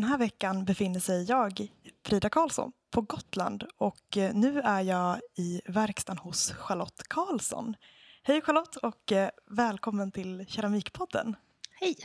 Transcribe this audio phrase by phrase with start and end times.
[0.00, 1.68] den här veckan befinner sig jag,
[2.04, 7.76] Frida Karlsson, på Gotland och eh, nu är jag i verkstaden hos Charlotte Karlsson.
[8.22, 11.36] Hej Charlotte och eh, välkommen till Keramikpodden.
[11.80, 11.96] Hej,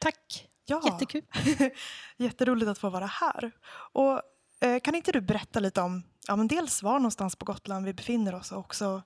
[0.00, 0.48] tack.
[0.64, 0.82] Ja.
[0.84, 1.22] Jättekul.
[2.16, 3.52] Jätteroligt att få vara här.
[3.92, 4.22] Och,
[4.60, 7.94] eh, kan inte du berätta lite om ja, men dels var någonstans på Gotland vi
[7.94, 9.02] befinner oss och också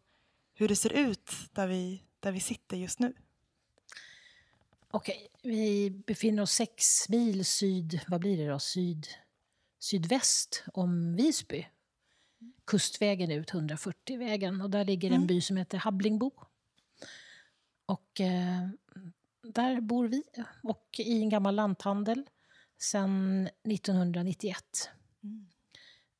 [0.55, 3.15] hur det ser ut där vi, där vi sitter just nu?
[4.97, 9.07] Okej, vi befinner oss sex mil syd, vad blir det då, syd,
[9.79, 11.67] sydväst om Visby.
[12.65, 14.61] Kustvägen ut, 140-vägen.
[14.61, 15.27] Och där ligger en mm.
[15.27, 16.31] by som heter Habblingbo.
[17.87, 18.69] Och eh,
[19.43, 20.23] där bor vi,
[20.63, 22.25] och i en gammal lanthandel
[22.79, 24.91] sedan 1991.
[25.23, 25.47] Mm.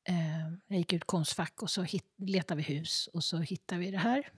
[0.03, 3.91] Eh, jag gick ut Konstfack och så hit, letade vi hus och så hittade vi
[3.91, 4.31] det här.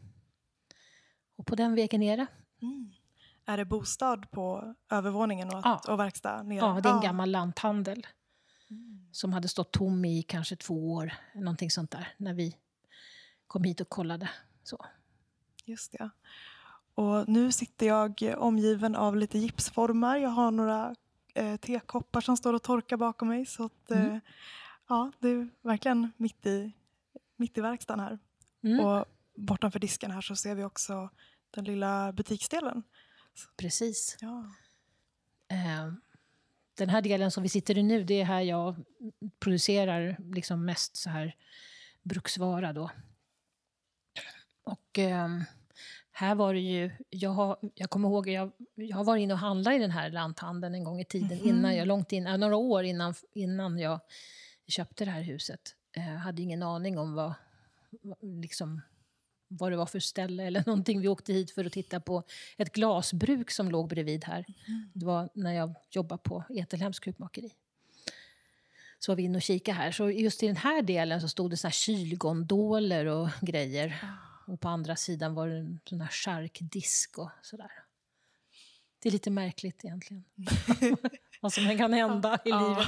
[1.36, 2.28] Och på den vägen nere.
[2.62, 2.92] Mm.
[3.50, 5.82] Är det bostad på övervåningen och, ja.
[5.88, 6.58] och verkstad nere?
[6.58, 8.08] Ja, det är en gammal lanthandel.
[8.70, 9.08] Mm.
[9.12, 12.56] Som hade stått tom i kanske två år, någonting sånt där, när vi
[13.48, 14.30] kom hit och kollade.
[14.64, 14.86] Så.
[15.66, 16.10] Just det.
[16.96, 20.18] Och nu sitter jag omgiven av lite gipsformar.
[20.18, 20.96] Jag har några
[21.34, 23.46] eh, tekoppar som står och torkar bakom mig.
[23.46, 24.12] Så att, mm.
[24.12, 24.20] eh,
[24.88, 26.72] ja, det är verkligen mitt i,
[27.36, 28.20] mitt i verkstaden här.
[28.64, 28.86] Mm.
[28.86, 31.10] Och bortanför disken här så ser vi också
[31.52, 32.84] den lilla butiksdelen.
[33.58, 34.18] Precis.
[34.22, 34.52] Ja.
[35.48, 35.94] Eh,
[36.78, 38.76] den här delen som vi sitter i nu, det är här jag
[39.40, 41.36] producerar liksom mest så här
[42.04, 42.92] bruksvara då.
[44.64, 45.28] Och eh,
[46.12, 49.40] här var det ju, jag, har, jag kommer ihåg, jag, jag har varit inne och
[49.40, 51.48] handlat i den här lanthandeln en gång i tiden, mm.
[51.48, 54.00] innan jag, långt in, några år innan, innan jag
[54.68, 55.76] köpte det här huset.
[55.94, 57.34] Jag eh, hade ingen aning om vad,
[58.22, 58.82] liksom,
[59.50, 61.02] vad det var för ställe eller någonting.
[61.02, 62.24] Vi åkte hit för att titta på
[62.58, 64.46] ett glasbruk som låg bredvid här.
[64.68, 64.92] Mm.
[64.94, 67.52] Det var när jag jobbade på Etelhems krukmakeri.
[69.00, 69.92] Så var vi inne och kikade här.
[69.92, 74.00] Så just i den här delen så stod det såna här kylgondoler och grejer.
[74.04, 74.30] Ah.
[74.52, 77.72] Och på andra sidan var det en sån här charkdisk och sådär.
[79.00, 80.24] Det är lite märkligt egentligen.
[81.40, 82.88] vad som kan hända i livet.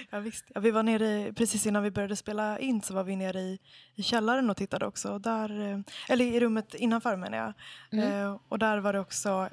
[0.10, 0.44] ja, visst.
[0.54, 3.58] Ja, vi var nere, precis innan vi började spela in så var vi nere i,
[3.94, 5.18] i källaren och tittade också.
[5.18, 5.78] Där, eh,
[6.08, 7.52] eller i rummet innanför menar jag.
[7.92, 8.22] Mm.
[8.22, 9.48] Eh, och där var det också,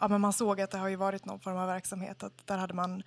[0.00, 2.22] ja, men man såg att det har ju varit någon form av verksamhet.
[2.22, 3.02] Att där hade man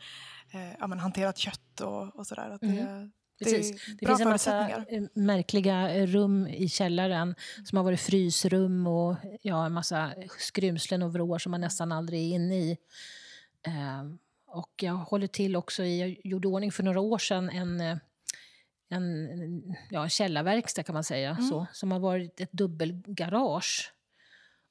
[0.52, 2.50] eh, ja, men hanterat kött och, och sådär.
[2.50, 3.12] Att det, mm.
[3.40, 3.86] Precis.
[3.86, 7.36] Det, det finns en massa eh, märkliga rum i källaren
[7.66, 12.32] som har varit frysrum och ja, en massa skrymslen och vrår som man nästan aldrig
[12.32, 12.78] är inne i.
[13.68, 14.04] Eh,
[14.56, 17.98] och jag håller till också i, jag gjorde ordning för några år sedan en, eh,
[18.90, 19.30] en,
[19.90, 21.44] ja, en källarverkstad kan man säga, mm.
[21.44, 23.92] så, som har varit ett dubbelgarage.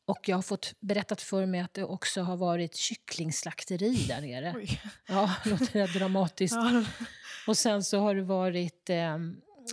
[0.06, 4.54] Och jag har fått berättat för mig att det också har varit kycklingslakteri där nere.
[4.56, 4.80] Oj.
[5.08, 6.56] Ja, låter det dramatiskt.
[6.56, 6.84] Ja.
[7.46, 9.18] Och sen så har det varit, eh,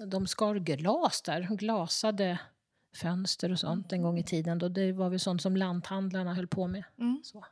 [0.07, 2.39] de skar glas där, glasade
[2.95, 4.59] fönster och sånt en gång i tiden.
[4.59, 6.83] Då det var väl sånt som lanthandlarna höll på med.
[6.99, 7.21] Mm.
[7.23, 7.45] Så.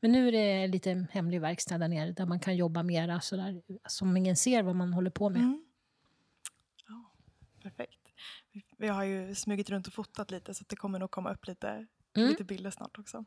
[0.00, 3.62] Men nu är det lite hemlig verkstad där nere där man kan jobba mera sådär,
[3.88, 5.42] som ingen ser vad man håller på med.
[5.42, 5.64] Mm.
[6.88, 7.12] Ja,
[7.62, 8.00] perfekt.
[8.78, 11.86] Vi har ju smugit runt och fotat lite så det kommer nog komma upp lite,
[12.16, 12.28] mm.
[12.28, 13.24] lite bilder snart också.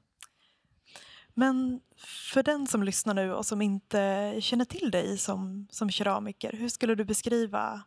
[1.33, 6.53] Men för den som lyssnar nu och som inte känner till dig som, som keramiker,
[6.53, 7.83] hur skulle du beskriva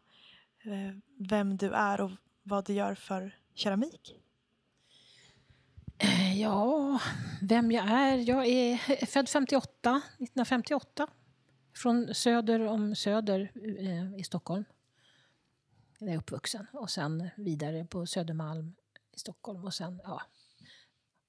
[0.64, 0.96] eh,
[1.28, 2.10] vem du är och
[2.42, 4.22] vad du gör för keramik?
[6.02, 7.00] Eh, ja,
[7.42, 8.16] vem jag är?
[8.16, 11.06] Jag är född 58, 1958.
[11.74, 14.64] Från söder om Söder eh, i Stockholm.
[15.98, 16.66] Där jag är uppvuxen.
[16.72, 18.74] Och sen vidare på Södermalm
[19.12, 19.64] i Stockholm.
[19.64, 20.22] Och sen ja,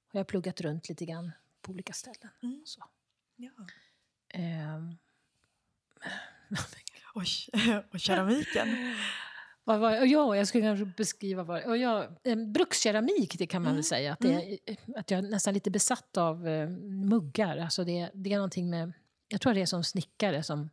[0.08, 1.32] har jag pluggat runt lite grann
[1.62, 2.30] på olika ställen.
[2.44, 2.62] Mm.
[2.66, 2.84] Så.
[3.36, 3.52] Ja.
[4.76, 4.98] Um.
[7.16, 7.28] Oj,
[7.92, 8.68] och keramiken.
[9.66, 11.64] Vad var, ja, jag skulle kanske beskriva vad...
[11.64, 12.08] Och jag,
[12.54, 13.76] brukskeramik, det kan man mm.
[13.76, 14.14] väl säga.
[14.14, 14.78] Att, det, mm.
[14.96, 17.58] att jag är nästan lite besatt av uh, muggar.
[17.58, 18.94] Alltså det, det är någonting med...
[19.28, 20.70] Jag tror det är som snickare som,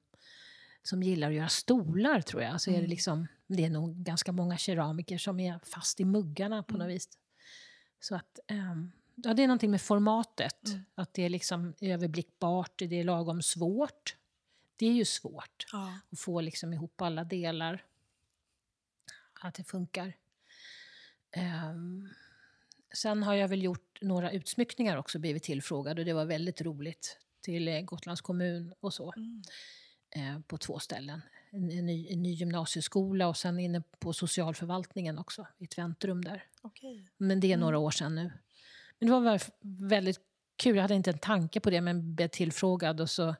[0.83, 2.61] som gillar att göra stolar, tror jag.
[2.61, 2.79] Så mm.
[2.79, 2.91] är det, mm.
[2.91, 6.87] liksom, det är nog ganska många keramiker som är fast i muggarna på mm.
[6.87, 7.09] något vis.
[8.01, 8.39] Så att...
[8.51, 10.69] Um, ja, det är någonting med formatet.
[10.69, 10.85] Mm.
[10.95, 14.17] Att det är liksom överblickbart, det är lagom svårt.
[14.77, 15.93] Det är ju svårt ja.
[16.13, 17.85] att få liksom ihop alla delar
[19.41, 20.17] att det funkar.
[21.71, 22.09] Um,
[22.95, 27.19] sen har jag väl gjort några utsmyckningar också, blivit tillfrågad och det var väldigt roligt.
[27.41, 29.13] Till eh, Gotlands kommun och så.
[29.17, 29.43] Mm.
[30.17, 31.23] Eh, på två ställen.
[31.51, 36.25] En, en, ny, en, ny, gymnasieskola och sen inne på socialförvaltningen också, i ett väntrum
[36.25, 36.45] där.
[36.63, 37.05] Okay.
[37.17, 37.61] Men det är mm.
[37.61, 38.33] några år sedan nu.
[38.99, 39.41] Men det var
[39.89, 40.21] väldigt
[40.57, 43.35] kul, jag hade inte en tanke på det men blev tillfrågad och så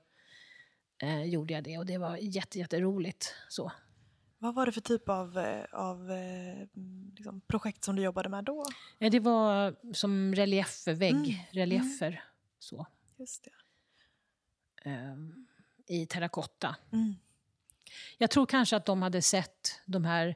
[1.03, 3.35] eh, gjorde jag det och det var jätte, jätteroligt.
[3.49, 3.73] Så.
[4.43, 6.67] Vad var det för typ av, eh, av eh,
[7.17, 8.65] liksom, projekt som du jobbade med då?
[8.99, 12.25] Ja, det var som reliefer, Mm, väggreliefer.
[12.59, 12.87] Så.
[13.17, 13.51] Just det.
[14.91, 15.47] ehm,
[15.87, 16.77] I terrakotta.
[16.93, 17.15] Mm.
[18.19, 20.35] Jag tror kanske att de hade sett de här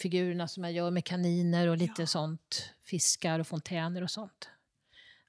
[0.00, 2.06] figurerna som jag gör med kaniner och lite Ja.
[2.06, 4.48] sånt, fiskar och fontäner och sånt.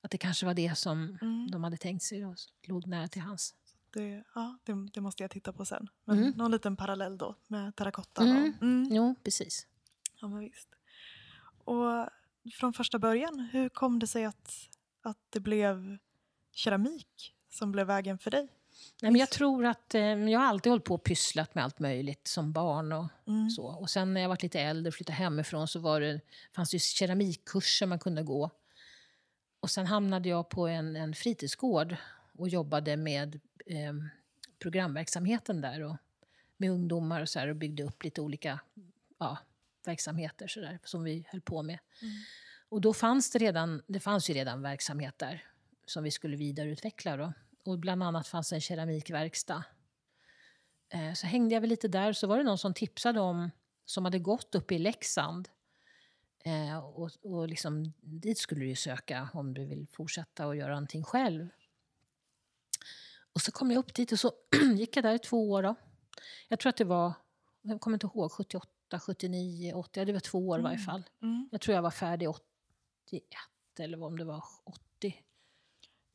[0.01, 1.51] Att det kanske var det som Mm.
[1.51, 2.35] de hade tänkt sig och
[2.67, 3.55] låg nära till hans.
[3.93, 5.87] Det, ja, det, det måste jag titta på sen.
[6.05, 6.33] Men Mm.
[6.37, 8.27] någon liten parallell då med terrakottan.
[8.27, 8.53] Mm.
[8.57, 8.87] och- Mm.
[8.91, 9.67] Jo, precis.
[10.21, 10.69] Ja, men visst.
[11.65, 12.09] Och
[12.53, 14.53] från första början, hur kom det sig att,
[15.01, 15.97] att det blev
[16.51, 18.47] keramik som blev vägen för dig?
[19.01, 21.79] Nej, men jag tror att eh, jag har alltid hållit på och pysslat med allt
[21.79, 22.91] möjligt som barn.
[22.91, 23.49] Och, Mm.
[23.49, 23.65] så.
[23.65, 26.21] och sen när jag var lite äldre och flyttade hemifrån så var det,
[26.55, 28.49] fanns det keramikkurser man kunde gå.
[29.59, 31.95] Och sen hamnade jag på en, en fritidsgård
[32.37, 33.93] och jobbade med eh,
[34.59, 35.81] programverksamheten där.
[35.81, 35.97] Och
[36.57, 38.59] med ungdomar och, så här, och byggde upp lite olika
[39.19, 39.37] ja,
[39.85, 41.79] verksamheter så där, som vi höll på med.
[42.01, 42.13] Mm.
[42.69, 45.43] Och då fanns det redan, det fanns ju redan verksamhet där
[45.85, 47.17] som vi skulle vidareutveckla.
[47.17, 47.33] Då.
[47.65, 49.63] Och bland annat fanns en keramikverkstad.
[50.89, 53.51] Eh, så hängde jag väl lite där, så var det någon som tipsade om,
[53.85, 55.49] som hade gått upp i Leksand.
[56.45, 60.69] Eh, och och liksom, dit skulle du ju söka om du vill fortsätta och göra
[60.69, 61.49] någonting själv.
[63.33, 64.31] Och så kom jag upp dit och så
[64.75, 65.63] gick jag där i två år.
[65.63, 65.75] Då.
[66.47, 67.13] Jag tror att det var,
[67.61, 70.85] jag kommer inte ihåg, 78, 79, 80, ja, det var två år i varje Mm.
[70.85, 71.03] fall.
[71.21, 71.49] Mm.
[71.51, 73.23] Jag tror jag var färdig 81
[73.79, 75.15] eller om det var 80.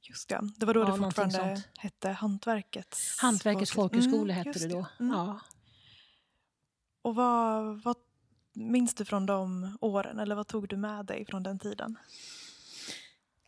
[0.09, 4.35] Just det, det var då Ja, det fortfarande hette Hantverkets Hantverkets folkhögskola.
[4.35, 4.87] Mm, hette det då.
[5.01, 5.17] Mm.
[5.17, 5.41] Ja.
[7.03, 7.97] Och vad, vad
[8.53, 11.99] minns du från de åren, eller vad tog du med dig från den tiden?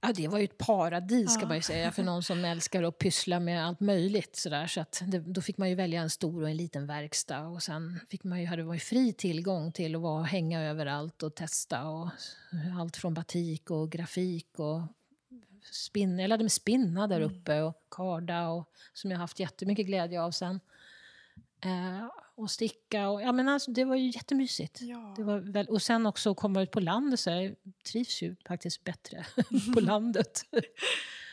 [0.01, 1.47] Ja, det var ju ett paradis ska Ja.
[1.47, 4.37] man ju säga för någon som älskar att pyssla med allt möjligt.
[4.37, 4.67] Sådär.
[4.67, 7.63] Så att det, då fick man ju välja en stor och en liten verkstad och
[7.63, 11.35] sen fick man ju, hade man ju fri tillgång till att vara, hänga överallt och
[11.35, 11.89] testa.
[11.89, 12.09] Och
[12.81, 14.81] allt från batik och grafik och
[15.73, 17.31] spinn, jag lärde mig spinna där Mm.
[17.37, 20.61] uppe och karda och, som jag haft jättemycket glädje av sen.
[21.65, 22.09] Eh,
[22.39, 24.81] och sticka och ja men alltså det var ju jättemysigt.
[24.83, 25.15] Ja.
[25.17, 27.55] Det var väl, och sen också komma ut på landet så jag
[27.93, 29.27] trivs ju faktiskt bättre
[29.75, 30.43] på landet.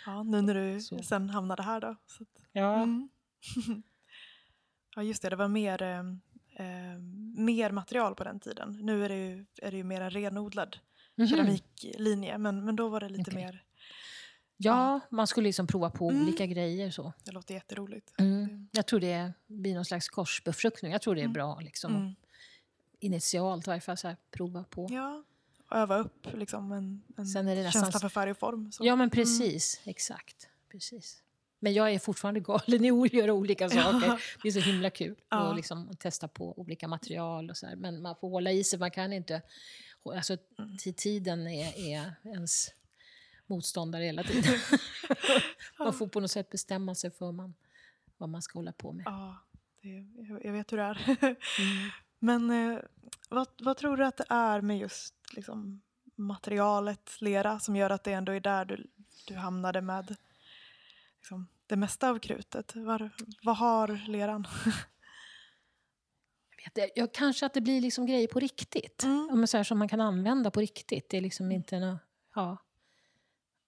[0.06, 1.04] ja, nu när du Så.
[1.04, 1.88] sen hamnade här då.
[1.88, 1.98] Att,
[2.52, 2.76] Ja.
[2.84, 3.10] mm.
[4.96, 6.04] ja, just det, det var mer, eh,
[7.38, 8.78] mer material på den tiden.
[8.82, 10.78] Nu är det ju, är det ju mer en renodlad
[11.18, 11.28] Mhm.
[11.28, 13.46] keramiklinje, men, men då var det lite Okej.
[13.46, 13.64] mer,
[14.58, 16.24] Ja, man skulle liksom prova på Mm.
[16.24, 17.14] olika grejer så.
[17.24, 18.14] det låter jätteroligt.
[18.20, 18.68] Mm.
[18.72, 20.92] Jag tror det blir någon slags korsbefruktning.
[20.92, 21.34] Jag tror det är Mm.
[21.34, 21.96] bra liksom.
[21.96, 22.16] Mm.
[23.00, 24.88] Initialt i varje fall så här, prova på.
[24.90, 25.24] Ja,
[25.70, 28.38] Ja, och öva upp liksom en, en Sen är det nästan känsla för färg och
[28.38, 28.72] form.
[28.72, 28.96] Så.
[28.96, 29.82] men precis.
[29.84, 30.50] Exakt.
[30.72, 31.22] Precis.
[31.60, 34.22] Men jag är fortfarande galen i att göra olika saker.
[34.44, 35.38] Det är så himla kul Ja.
[35.50, 37.76] att liksom testa på olika material och så här.
[37.76, 38.80] Men man får hålla i sig.
[38.80, 39.42] Man kan inte...
[40.16, 40.78] Alltså, Mm.
[40.78, 42.68] till tiden är, är ens
[43.48, 44.60] motståndare hela tiden.
[45.80, 47.54] man får på något sätt bestämma sig för man,
[48.18, 49.04] vad man ska hålla på med.
[49.06, 49.38] Ja,
[49.82, 49.90] det,
[50.44, 51.18] jag- vet hur det är.
[51.60, 51.90] Mm.
[52.20, 52.80] Men eh,
[53.30, 55.82] vad, vad tror du att det är med just liksom,
[56.16, 58.88] materialet lera som gör att det ändå är där du,
[59.28, 60.16] du hamnade med
[61.20, 62.76] liksom, det mesta av krutet?
[62.76, 63.10] Var,
[63.42, 64.48] vad har leran?
[66.96, 69.04] Jag kanske att det blir liksom grejer på riktigt.
[69.04, 69.48] Mm.
[69.48, 71.10] Så här, som man kan använda på riktigt.
[71.10, 71.98] Det är liksom inte nå,
[72.36, 72.58] ja.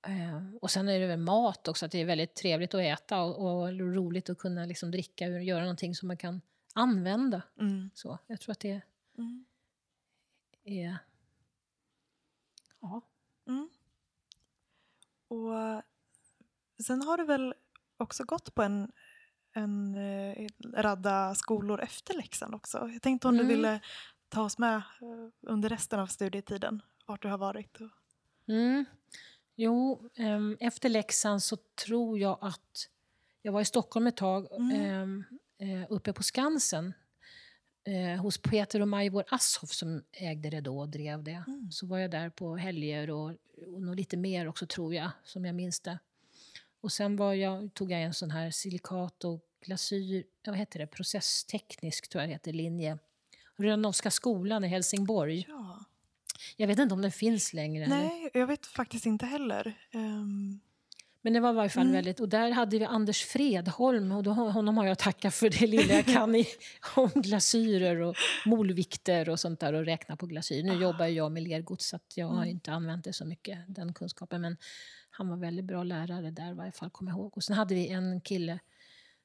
[0.08, 3.22] Eh, och sen är det väl mat också, att det är väldigt trevligt att äta
[3.22, 6.42] och, och roligt att kunna liksom dricka och göra någonting som man kan
[6.74, 7.42] använda.
[7.60, 7.90] Mm.
[7.94, 8.82] Så, jag tror att det
[9.18, 9.46] Mm.
[10.64, 10.98] är...
[12.82, 13.02] Ja.
[13.48, 13.70] Mm.
[15.28, 15.54] Och
[16.84, 17.54] sen har du väl
[17.98, 18.92] också gått på en,
[19.54, 22.90] en eh, radda skolor efter Leksand också.
[22.94, 23.48] Jag tänkte om Mm.
[23.48, 23.80] du ville
[24.30, 27.82] ta oss med eh, under resten av studietiden, vart du har varit.
[27.82, 27.90] Och,
[28.50, 28.86] Mm.
[29.60, 32.90] Jo, ehm, efter Leksand så tror jag att...
[33.42, 34.72] Jag var i Stockholm ett tag, Mm.
[34.82, 35.24] ehm,
[35.60, 36.94] eh, uppe på Skansen
[37.84, 41.44] eh, hos Peter och Majvor Asshoff som ägde det då och drev det.
[41.48, 41.72] Mm.
[41.72, 43.32] Så var jag där på helger och,
[43.76, 46.00] och lite mer också tror jag, som jag minns det.
[46.82, 52.10] Och sen jag, tog jag en sån här silikat och glasyr, vad heter det, processteknisk
[52.10, 52.98] tror jag det heter, linje.
[53.56, 55.46] Rönnowska skolan i Helsingborg.
[55.50, 55.86] ja.
[56.58, 57.84] Jag vet inte om den finns längre.
[57.86, 57.98] eller?
[57.98, 59.74] Nej, jag vet faktiskt inte heller.
[59.91, 60.60] Ehm,
[61.22, 61.94] Men det var i varje fall Mm.
[61.94, 62.20] väldigt...
[62.20, 65.67] Och där hade vi Anders Fredholm och då, honom har jag att tacka för det
[65.67, 66.46] lilla jag kan i,
[66.96, 68.15] om glasyrer och
[68.46, 70.63] molvikter och sånt där och räkna på glasyr.
[70.63, 70.82] Nu Ah.
[70.82, 72.50] jobbar jag med lergods så jag har Mm.
[72.50, 74.41] inte använt det så mycket, den kunskapen.
[74.41, 74.58] Men
[75.10, 77.38] han var väldigt bra lärare där i varje fall, kommer jag ihåg.
[77.38, 78.60] Och sen hade vi en kille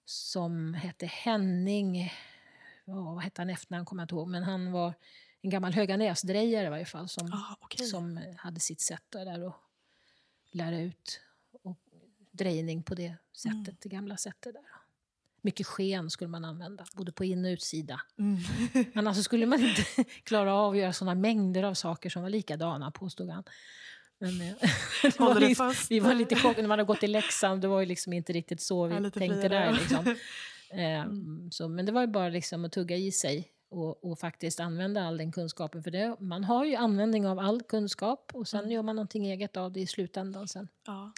[0.05, 2.13] som hette Henning,
[2.85, 4.95] ja, vad hette han efternamn kommer jag inte ihåg, men han var
[5.43, 7.87] en gammal Höganäsdrejare i varje fall som, Ah, okej.
[7.87, 9.55] som hade sitt sätt där att
[10.53, 11.21] lära ut
[11.63, 11.79] och
[12.31, 13.77] drejning på det sättet, Mm.
[13.83, 14.63] det gamla sättet där.
[15.45, 18.01] Mycket sken skulle man använda, både på in och utsida.
[18.19, 18.39] Mm.
[18.95, 19.85] Annars så skulle man inte
[20.25, 23.45] klara av att göra såna mängder av saker som var likadana, påstod han.
[24.19, 24.55] Men, eh,
[25.03, 25.91] det var fast?
[25.91, 27.61] vi var lite chockade när man hade gått i Leksand.
[27.63, 29.73] Det var ju liksom inte riktigt så vi tänkte friare, där.
[29.73, 30.17] Liksom.
[30.79, 31.05] Eh,
[31.51, 35.03] så, men det var ju bara liksom att tugga i sig och, och faktiskt använda
[35.03, 35.83] all den kunskapen.
[35.83, 38.73] För det, man har ju användning av all kunskap och sen Mm.
[38.73, 40.69] gör man någonting eget av det i slutändan sen.
[40.87, 41.13] Ja.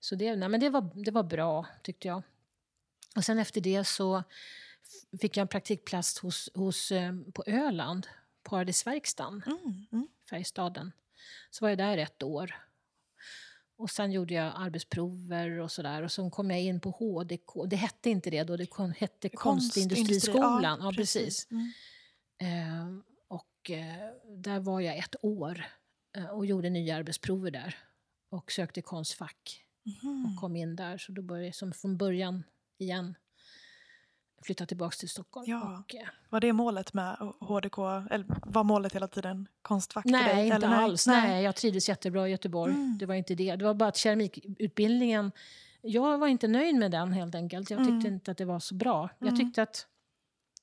[0.00, 2.22] Så det, nej, men det, var, det var bra, tyckte jag.
[3.16, 4.22] Och sen efter det så
[5.20, 8.06] fick jag en praktikplats hos, hos, eh, på Öland,
[8.42, 9.86] Paradisverkstan, Mm.
[9.92, 10.08] Mm.
[10.30, 10.92] Färgstaden.
[11.50, 12.54] Så var jag där ett år.
[13.76, 16.02] Och sen gjorde jag arbetsprover och sådär.
[16.02, 17.66] Och så kom jag in på HDK.
[17.66, 20.80] Det hette inte det då, det hette Konstindustriskolan.
[20.82, 21.50] Ja, precis.
[21.50, 21.72] Mm.
[22.38, 22.88] Eh,
[23.28, 25.64] och eh, där var jag ett år
[26.16, 27.76] eh, och gjorde nya arbetsprover där.
[28.30, 29.60] Och sökte konstfack
[30.02, 30.24] Mhm.
[30.34, 30.98] och kom in där.
[30.98, 32.44] Så då började jag som från början
[32.78, 33.14] igen
[34.42, 35.44] flytta tillbaka till Stockholm.
[35.48, 35.78] Ja.
[35.78, 37.78] Och, eh, Var det målet med HDK?
[38.10, 40.44] Eller var målet hela tiden konstfack för nej, dig?
[40.44, 41.06] inte eller alls.
[41.06, 41.42] Nej.
[41.44, 42.72] jag trivdes jättebra i Göteborg.
[42.74, 42.98] Mm.
[42.98, 43.56] Det var inte det.
[43.56, 45.32] Det var bara att keramikutbildningen,
[45.82, 47.70] jag var inte nöjd med den helt enkelt.
[47.70, 48.14] Jag tyckte Mm.
[48.14, 49.08] inte att det var så bra.
[49.18, 49.40] Jag Mm.
[49.40, 49.86] tyckte att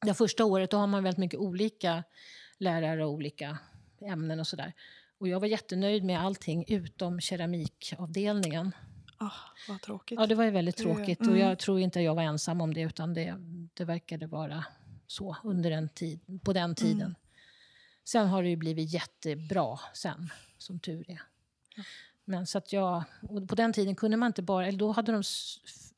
[0.01, 2.03] det första året då har man väldigt mycket olika
[2.58, 3.58] lärare och olika
[4.01, 4.74] ämnen och sådär.
[5.17, 8.72] Och jag var jättenöjd med allting utom keramikavdelningen.
[9.17, 9.31] Ah,
[9.67, 10.20] vad tråkigt.
[10.20, 11.39] Ja, det var ju väldigt tråkigt och mm.
[11.39, 13.36] jag tror inte jag var ensam om det utan det,
[13.74, 14.65] det verkade vara
[15.08, 17.01] så under en tid, på den tiden.
[17.01, 17.15] Mm.
[18.03, 21.22] Sen har det ju blivit jättebra sen, som tur är.
[21.75, 21.84] Ja.
[22.25, 25.12] Men så att jag, och på den tiden kunde man inte bara, eller då hade
[25.12, 25.24] de,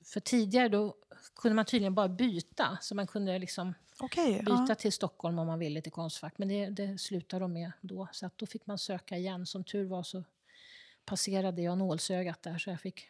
[0.05, 0.95] för tidigare då
[1.36, 2.77] kunde man tydligen bara byta.
[2.81, 4.39] Så man kunde liksom Okej.
[4.39, 4.75] byta ja.
[4.75, 6.38] till Stockholm om man ville till Konstfack.
[6.38, 8.07] Men det, det slutade de med då.
[8.12, 9.45] Så att då fick man söka igen.
[9.45, 10.24] Som tur var så
[11.05, 13.10] passerade jag nålsögat där så jag fick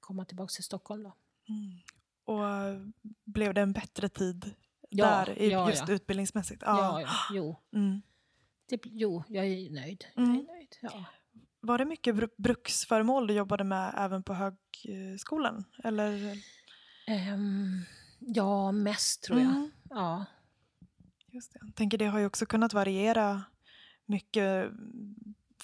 [0.00, 1.12] komma tillbaka till Stockholm då.
[1.48, 1.78] Mm.
[2.24, 2.80] Och eh,
[3.24, 4.54] blev det en bättre tid
[4.96, 5.94] Ja, där, ja, just ja.
[5.94, 6.62] utbildningsmässigt?
[6.66, 7.56] Ja, ja, jo.
[7.72, 8.02] Mm.
[8.68, 10.04] Det, jo, jag är nöjd.
[10.16, 10.34] Mm.
[10.34, 11.04] Jag är nöjd ja.
[11.60, 15.64] Var det mycket bru- bruksföremål du jobbade med även på högskolan?
[15.84, 16.38] Eller?
[17.06, 17.80] Ehm,
[18.18, 19.70] ja, mest tror jag.
[19.94, 20.24] Ja.
[21.26, 21.58] Just det.
[21.62, 23.42] Jag tänker det har ju också kunnat variera
[24.06, 24.70] mycket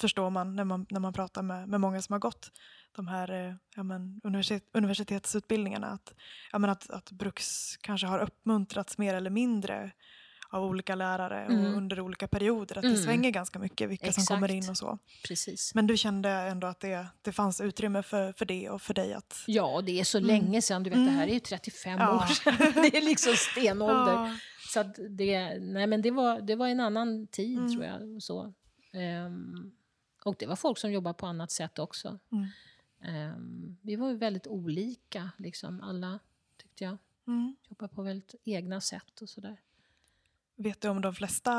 [0.01, 2.53] förstår man när man, när man pratar med, med många som har gått
[2.93, 5.87] de här eh, ja, men, universitet, universitetsutbildningarna.
[5.87, 6.15] Att,
[6.53, 9.91] ja, men att, att Bruks kanske har uppmuntrats mer eller mindre
[10.52, 11.64] av olika lärare Mm.
[11.66, 12.76] och under olika perioder.
[12.78, 13.00] Att det Mm.
[13.02, 14.71] svänger ganska mycket vilka som kommer in Exakt.
[14.71, 14.99] och så.
[15.28, 15.75] Precis.
[15.75, 19.14] Men du kände ändå att det, det fanns utrymme för, för det och för dig
[19.14, 19.45] att...
[19.47, 20.28] Ja, det är så Mm.
[20.28, 20.83] länge sedan.
[20.83, 21.35] Du vet, det här är Mm.
[21.35, 22.16] ju 35 Ja.
[22.16, 22.54] år sedan.
[22.90, 24.12] Det är liksom stenålder.
[24.12, 24.37] Ja.
[24.69, 27.73] Så det, nej men det, var, det var en annan tid, Mm.
[27.73, 28.23] tror jag.
[28.23, 28.52] Så.
[28.92, 29.73] Ehm,
[30.25, 32.19] och det var folk som jobbade på annat sätt också.
[33.04, 36.19] Ehm, vi var ju väldigt olika, liksom, alla,
[36.57, 36.97] tyckte jag.
[37.26, 37.57] Mm.
[37.69, 39.57] Jobbade på väldigt egna sätt och sådär.
[40.62, 41.52] Vet du om de flesta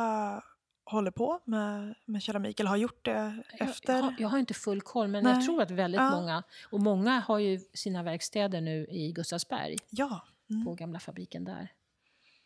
[0.83, 3.93] håller på med, med keramik eller har gjort det Jag, efter?
[3.95, 5.33] jag, har, jag har inte full koll, men Nej.
[5.33, 6.11] jag tror att väldigt Ja.
[6.11, 6.43] många...
[6.69, 10.21] Och många har ju sina verkstäder nu i Gustavsberg, Ja.
[10.49, 10.65] Mm.
[10.65, 11.73] på gamla fabriken där.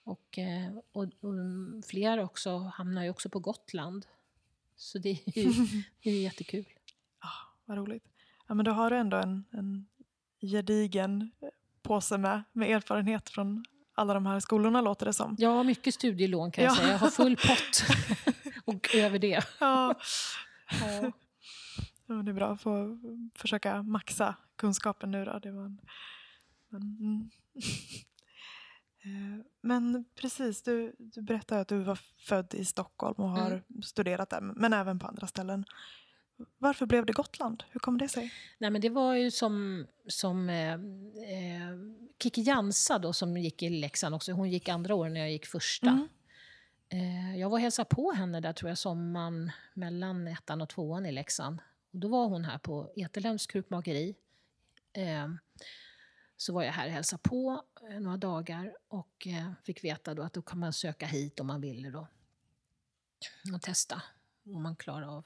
[0.03, 4.05] Och, eh, och, och fler också hamnar ju också på Gotland.
[4.75, 5.51] Så det är ju,
[6.03, 6.65] det är jättekul.
[7.19, 8.03] Ah, vad roligt.
[8.47, 9.85] Ja, men då har du ändå en, en
[10.41, 11.31] gedigen
[11.81, 15.35] påse med, med erfarenhet från alla de här skolorna låter det som.
[15.39, 16.75] Jag har mycket studielån kan jag Ja.
[16.75, 16.91] säga.
[16.91, 17.83] Jag har full pott
[18.65, 19.43] och över det.
[19.59, 19.95] Ja.
[20.81, 21.11] Ja.
[22.07, 22.99] Ja, det är bra att få
[23.35, 25.39] försöka maxa kunskapen nu då.
[25.39, 25.79] Det var en,
[26.69, 27.29] men, mm.
[29.05, 34.29] Eh, men precis, du, du berättade att du var född i Stockholm och har studerat
[34.29, 35.65] där, men även på andra ställen.
[36.57, 37.63] Varför blev det Gotland?
[37.71, 38.33] Hur kom det sig?
[38.57, 41.75] Nej, men det var ju som, som eh, eh,
[42.23, 44.31] Kiki Jansa då, som gick i Leksand också.
[44.31, 45.89] Hon gick andra året när jag gick första.
[45.89, 46.07] Mm.
[46.89, 51.05] Eh, jag var och hälsade på henne där tror jag sommaren mellan ettan och tvåan
[51.05, 51.59] i Leksand.
[51.93, 54.15] Och då var hon här på Eterlems krukmakeri.
[54.93, 55.27] Eh,
[56.37, 60.23] så var jag här och hälsade på eh, några dagar och eh, fick veta då
[60.23, 62.07] att då kan man söka hit om man ville då.
[63.53, 64.01] Och testa
[64.45, 65.25] om man klarar av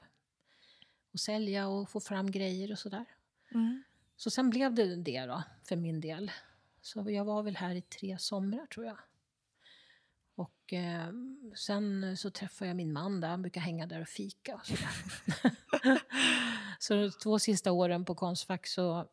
[1.14, 3.06] att sälja och få fram grejer och sådär.
[3.52, 3.84] Mm.
[4.16, 6.32] Så sen blev det det då, för min del.
[6.82, 8.98] Så jag var väl här i tre somrar tror jag.
[10.36, 11.10] Och eh,
[11.56, 14.92] sen så träffade jag min man där, han brukar hänga där och fika och sådär.
[16.80, 19.08] så de två sista åren på Konstfack så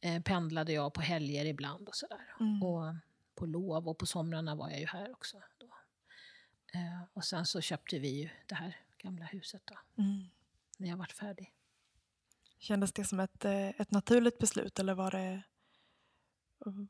[0.00, 2.34] eh, pendlade jag på helger ibland och sådär.
[2.40, 2.62] Mm.
[2.62, 2.94] Och
[3.34, 5.42] på lov och på somrarna var jag ju här också.
[5.58, 5.66] Då.
[6.74, 10.28] Eh, och sen så köpte vi ju det här gamla huset då, Mm.
[10.80, 11.52] När jag vart färdig.
[12.58, 15.42] Kändes det som ett, eh, ett naturligt beslut eller var det,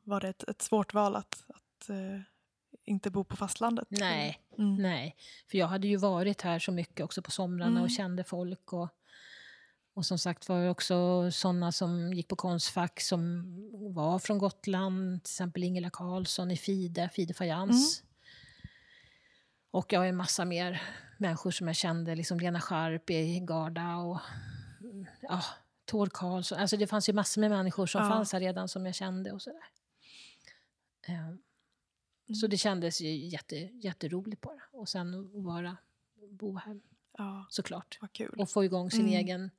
[0.03, 2.19] var det ett, ett svårt val att, att eh,
[2.85, 3.87] inte bo på fastlandet?
[3.89, 4.75] Nej, Mm.
[4.75, 5.15] nej.
[5.51, 7.83] För jag hade ju varit här så mycket också på somrarna Mm.
[7.83, 8.73] och kände folk.
[8.73, 8.89] Och,
[9.93, 13.43] och som sagt var det också sådana som gick på Konstfack som
[13.93, 15.23] var från Gotland.
[15.23, 18.03] Till exempel Ingela Karlsson i Fide, Fide Fajans.
[19.71, 20.81] Och jag har en massa mer
[21.17, 22.15] människor som jag kände.
[22.15, 24.19] Liksom Lena Scharp i Garda och
[24.81, 25.43] mm, ja,
[25.85, 26.57] Tord Karlsson.
[26.59, 28.09] Alltså det fanns ju massor med människor som Ja.
[28.09, 29.63] fanns här redan som jag kände och sådär.
[31.07, 31.35] Eh,
[32.35, 34.61] Så det kändes ju jätte, jätteroligt bara.
[34.71, 35.77] Och sen att vara,
[36.31, 36.79] bo här
[37.17, 37.99] Ja, såklart.
[38.37, 39.13] Och få igång sin Mm.
[39.13, 39.51] egen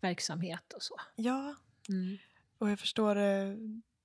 [0.00, 0.96] verksamhet och så.
[1.16, 1.54] Ja,
[1.88, 2.16] Mm.
[2.58, 3.54] och jag förstår, eh,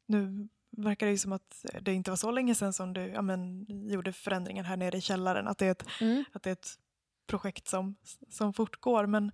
[0.06, 3.22] nu verkar det ju som att det inte var så länge sedan som du ja,
[3.22, 5.48] men, gjorde förändringen här nere i källaren.
[5.48, 6.24] Att det är ett, Mm.
[6.34, 6.80] att det är ett
[7.28, 7.96] projekt som,
[8.30, 9.06] som fortgår.
[9.06, 9.32] Men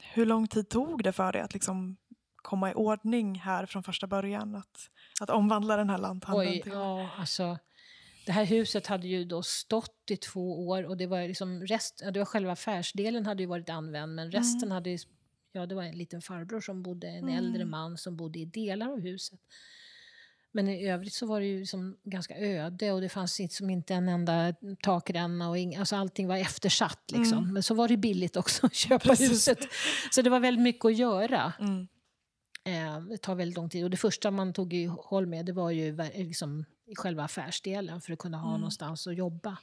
[0.00, 1.96] hur lång tid tog det för dig att liksom
[2.36, 4.54] komma i ordning här från första början?
[4.54, 4.90] Att,
[5.20, 6.72] att omvandla den här lanthandeln Oj, till...
[6.72, 7.58] ja, alltså.
[8.26, 12.02] Det här huset hade ju då stått i två år och det var liksom rest,
[12.12, 14.98] det var själva affärsdelen hade ju varit använd men resten hade ju,
[15.52, 17.34] ja det var en liten farbror som bodde, en Mm.
[17.36, 19.40] äldre man som bodde i delar av huset.
[20.56, 23.94] Men i övrigt så var det ju liksom ganska öde och det fanns liksom inte
[23.94, 27.38] en enda takränna och ing, alltså allting var eftersatt liksom.
[27.38, 27.52] Mm.
[27.52, 29.30] Men så var det billigt också att köpa Precis.
[29.30, 29.58] huset.
[30.10, 31.52] Så det var väldigt mycket att göra.
[31.60, 31.88] Mm.
[32.64, 33.84] Eh, det tar väldigt lång tid.
[33.84, 38.00] Och det första man tog i håll med det var ju liksom i själva affärsdelen
[38.00, 38.60] för att kunna ha Mm.
[38.60, 39.58] någonstans att jobba.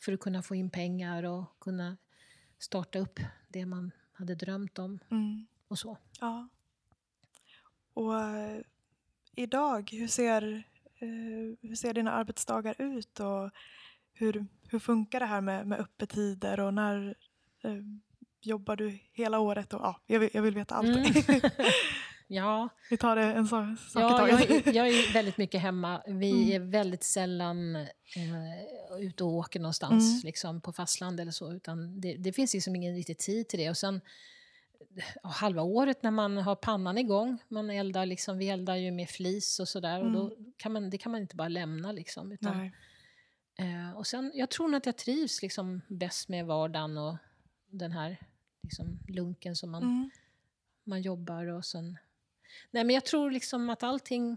[0.00, 1.96] För att kunna få in pengar och kunna
[2.58, 5.46] starta upp det man hade drömt om Mm.
[5.68, 5.98] och så.
[6.20, 6.48] Ja.
[7.94, 8.60] Och eh,
[9.42, 10.42] idag, hur ser,
[10.98, 13.20] eh, hur ser dina arbetsdagar ut?
[13.20, 13.50] Och
[14.14, 17.14] hur, hur funkar det här med, med öppettider och när
[17.64, 17.72] eh,
[18.42, 19.74] jobbar du hela året?
[19.74, 20.96] Och, ja, jag, vill, jag vill veta allt.
[20.96, 21.40] Mm.
[22.30, 24.50] Ja, Vi tar det en sak, sak i ja taget.
[24.50, 26.02] jag, är- jag är väldigt mycket hemma.
[26.06, 26.62] Vi Mm.
[26.62, 27.86] är väldigt sällan eh,
[29.00, 30.20] ute och åker någonstans Mm.
[30.24, 31.52] liksom på fastland eller så.
[31.52, 33.70] Utan det, det finns liksom ingen riktig tid till det.
[33.70, 34.00] Och sen
[35.22, 39.60] halva året när man har pannan igång, man eldar liksom, vi eldar ju med flis
[39.60, 40.00] och sådär.
[40.00, 42.32] Och då kan man, det kan man inte bara lämna liksom.
[42.32, 42.60] Utan,
[43.58, 47.16] eh, och sen, jag tror nog att jag trivs liksom bäst med vardagen och
[47.70, 48.16] den här
[48.62, 50.10] liksom, lunken som man Mm.
[50.84, 51.98] man jobbar och sen...
[52.70, 54.36] Nej, men jag tror liksom att allting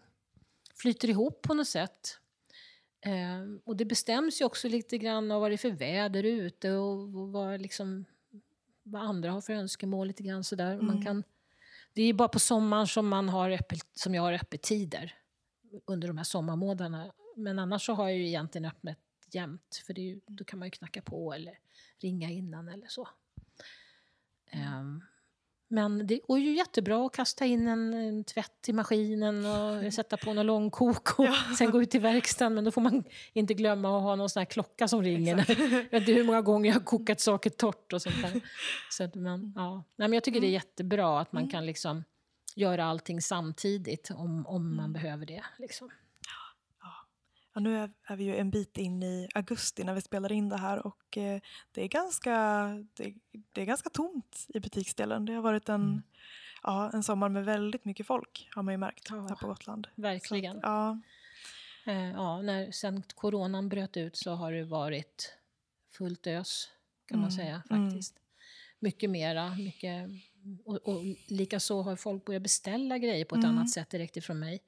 [0.75, 2.17] flyter ihop på något sätt.
[3.01, 6.71] Eh, och det bestäms ju också lite grann av vad det är för väder ute
[6.71, 8.05] och, och vad, liksom,
[8.83, 10.07] vad andra har för önskemål.
[10.07, 10.77] lite grann sådär.
[10.77, 11.03] Man Mm.
[11.03, 11.23] kan,
[11.93, 15.15] det är bara på sommaren som, man har öppet, som jag har öppettider
[15.85, 17.13] under de här sommarmånaderna.
[17.35, 18.97] Men annars så har jag ju egentligen öppet
[19.33, 21.59] jämt för ju, då kan man ju knacka på eller
[21.99, 23.07] ringa innan eller så.
[24.51, 25.03] Ehm,
[25.71, 30.17] men det går ju jättebra att kasta in en, en tvätt i maskinen och sätta
[30.17, 31.35] på någon långkok och Ja.
[31.57, 32.53] sen gå ut till verkstaden.
[32.53, 33.03] Men då får man
[33.33, 35.37] inte glömma att ha någon sån här klocka som ringer.
[35.37, 35.45] Jag
[35.91, 38.41] vet inte hur många gånger jag har kokat saker torrt och sånt där.
[38.91, 39.73] Så att man, ja.
[39.95, 41.51] Nej, men jag tycker det är jättebra att man Mm.
[41.51, 42.03] kan liksom
[42.55, 44.93] göra allting samtidigt om, om man Mm.
[44.93, 45.43] behöver det.
[45.59, 45.89] Liksom.
[47.53, 50.49] Ja, nu är, är vi ju en bit in i augusti när vi spelar in
[50.49, 52.33] det här och eh, det, är ganska,
[52.93, 53.13] det,
[53.51, 55.25] det är ganska tomt i butiksdelen.
[55.25, 56.01] Det har varit en, Mm.
[56.63, 59.87] ja, en sommar med väldigt mycket folk har man ju märkt Ja, här på Gotland.
[59.95, 60.57] Verkligen.
[60.57, 60.99] att, ja,
[61.85, 65.33] Eh, ja, när, sen coronan bröt ut så har det varit
[65.97, 66.69] fullt ös,
[67.07, 67.63] kan man Mm, säga.
[67.69, 67.89] mm.
[67.89, 68.15] faktiskt.
[68.79, 69.55] Mycket mera.
[69.55, 70.09] Mycket,
[70.65, 73.57] och, och likaså har folk börjat beställa grejer på ett Mm.
[73.57, 74.59] annat sätt direkt ifrån mig.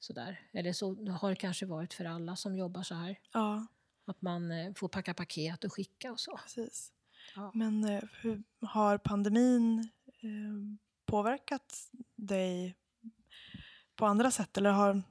[0.00, 0.40] Sådär.
[0.52, 3.18] Eller så har det kanske varit för alla som jobbar så här.
[3.32, 3.66] ja,
[4.06, 6.36] Att man eh, får packa paket och skicka och så.
[6.36, 6.92] precis.
[7.36, 7.50] Ja.
[7.54, 12.76] Men eh, hur har pandemin eh, påverkat dig
[13.96, 14.56] på andra sätt?
[14.58, 15.02] Eller har,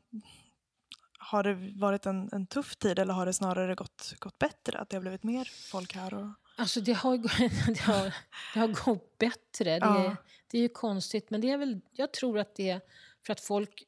[1.19, 4.79] har det varit en, en tuff tid eller har det snarare gått, gått bättre?
[4.79, 6.13] Att det har blivit mer folk här?
[6.13, 7.17] Och, Alltså det har,
[7.73, 8.13] det har,
[8.53, 9.79] det har gått bättre.
[9.79, 10.03] Det, Ja.
[10.05, 10.15] är,
[10.51, 12.81] det är ju konstigt, men det är väl, jag tror att det
[13.27, 13.83] för att folk...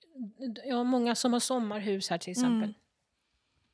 [0.72, 2.70] Har många som har sommarhus här till exempel.
[2.70, 2.74] Mm.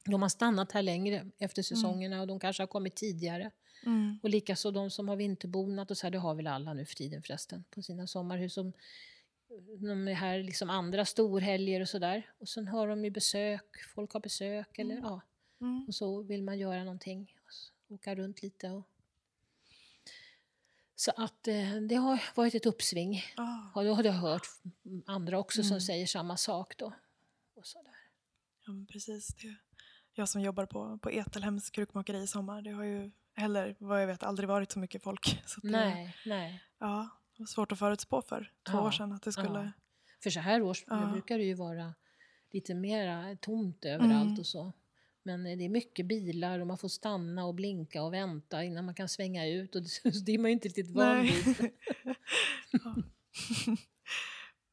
[0.06, 3.52] De har stannat här längre efter säsongerna och de kanske har kommit tidigare.
[3.86, 6.86] mm, Och likaså de som har vinterbonat och så här, det har väl alla nu
[6.86, 8.54] för tiden förresten, på sina sommarhus.
[8.54, 8.74] Som,
[9.78, 12.30] de är här liksom andra storhelger och sådär.
[12.38, 15.22] Och sen har de ju besök, folk har besök eller ja.
[15.62, 17.34] mm, Och så vill man göra någonting,
[17.88, 18.70] åka runt lite.
[18.70, 18.88] Och...
[20.96, 23.24] Så att eh, det har varit ett uppsving.
[23.38, 24.42] ah, Och då har jag hört
[25.06, 25.82] andra också som Mm.
[25.82, 26.94] säger samma sak då.
[27.56, 27.94] Och så där.
[28.66, 29.28] Ja, precis.
[29.36, 29.56] Det.
[30.14, 34.08] Jag som jobbar på, på Etelhems krukmakeri i sommar, det har ju heller, vad jag
[34.08, 35.42] vet, aldrig varit så mycket folk.
[35.46, 36.64] Så det, Nej, nej.
[36.80, 39.60] Ja, det var svårt att förutspå för två Ja, år sedan att det skulle...
[39.60, 39.72] ja.
[40.24, 41.10] För så här års Ja.
[41.12, 41.94] brukar det ju vara
[42.52, 44.40] lite mera tomt överallt Mm.
[44.40, 44.74] och så.
[45.26, 48.86] Men eh, det är mycket bilar och man får stanna och blinka och vänta innan
[48.86, 49.76] man kan svänga ut.
[49.76, 51.56] Och det, det är man ju inte riktigt van vid.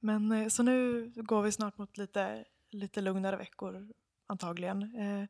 [0.00, 3.88] Men eh, så nu går vi snart mot lite, lite lugnare veckor
[4.26, 4.82] antagligen.
[4.82, 5.28] Eh,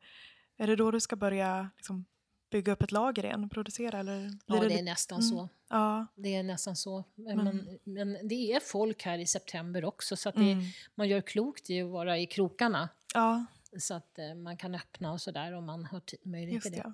[0.57, 2.05] är det då du ska börja liksom,
[2.51, 4.31] bygga upp ett lager igen, producera eller?
[4.45, 5.29] Ja, det är nästan Mm.
[5.29, 5.49] så.
[5.69, 6.07] Ja.
[6.15, 7.03] Det är nästan så.
[7.15, 10.63] Men, Men- men det är folk här i september också så att det, Mm.
[10.95, 12.89] man gör klokt i att vara i krokarna.
[13.13, 13.45] Ja,
[13.79, 16.93] Så att eh, man kan öppna och sådär om man har möjlighet till det.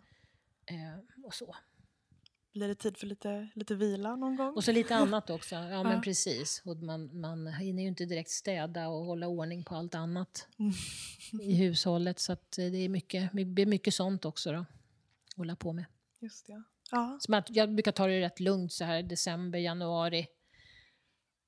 [0.68, 0.74] det.
[0.76, 1.56] Eh, och så.
[2.54, 4.56] Blir det tid för lite, lite vila någon gång?
[4.56, 5.56] Och så lite annat också.
[5.56, 5.84] Ja, Ja.
[5.84, 6.62] men precis.
[6.66, 10.74] Och man, man hinner ju inte direkt städa och hålla ordning på allt annat Mm.
[11.42, 12.20] i hushållet.
[12.20, 14.66] Så att eh, det är mycket, blir mycket sånt också då.
[15.36, 15.86] Hålla på med.
[16.20, 16.64] Just det.
[16.92, 17.18] Ja.
[17.22, 20.28] Som att jag brukar ta det rätt lugnt så här december, januari.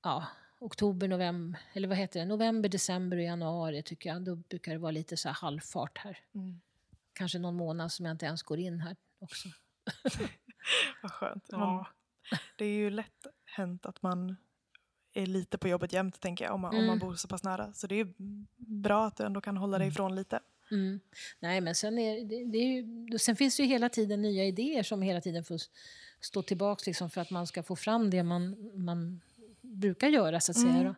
[0.02, 0.26] Ja,
[0.64, 2.26] oktober, november, eller vad heter det?
[2.26, 4.22] November, december och januari tycker jag.
[4.22, 6.18] Då brukar det vara lite så här halvfart här.
[6.34, 6.60] Mm.
[7.12, 9.48] Kanske någon månad som jag inte ens går in här också.
[11.02, 11.44] Vad skönt.
[11.48, 11.86] Ja.
[12.56, 14.36] Det är ju lätt hänt att man
[15.14, 16.86] är lite på jobbet jämt, tänker jag, om man, om Mm.
[16.86, 17.72] man bor så pass nära.
[17.72, 18.12] Så det är ju
[18.56, 19.92] bra att du ändå kan hålla dig Mm.
[19.92, 20.40] ifrån lite.
[20.70, 21.00] Mm.
[21.40, 24.44] Nej, men sen, är, det, det är ju, sen finns det ju hela tiden nya
[24.44, 25.58] idéer som hela tiden får
[26.20, 29.20] stå tillbaka liksom för att man ska få fram det man, man
[29.72, 30.74] brukar göra, så att säga.
[30.74, 30.94] Mm.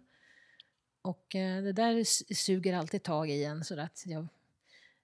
[1.03, 3.65] Och eh, det där suger alltid tag i en.
[3.65, 4.27] Så att jag,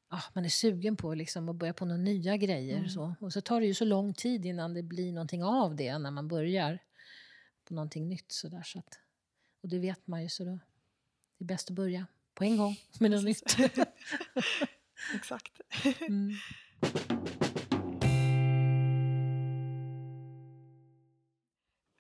[0.09, 2.77] ah, man är sugen på liksom, att börja på några nya grejer.
[2.77, 2.89] Mm.
[2.89, 3.15] Så.
[3.21, 6.11] Och så tar det ju så lång tid innan det blir någonting av det när
[6.11, 6.79] man börjar
[7.65, 8.33] på någonting nytt.
[8.33, 8.99] Så där, så att,
[9.63, 10.59] och det vet man ju, så då
[11.39, 13.57] det är bäst att börja på en gång med något nytt.
[15.15, 15.61] Exakt.
[16.01, 16.33] Mm.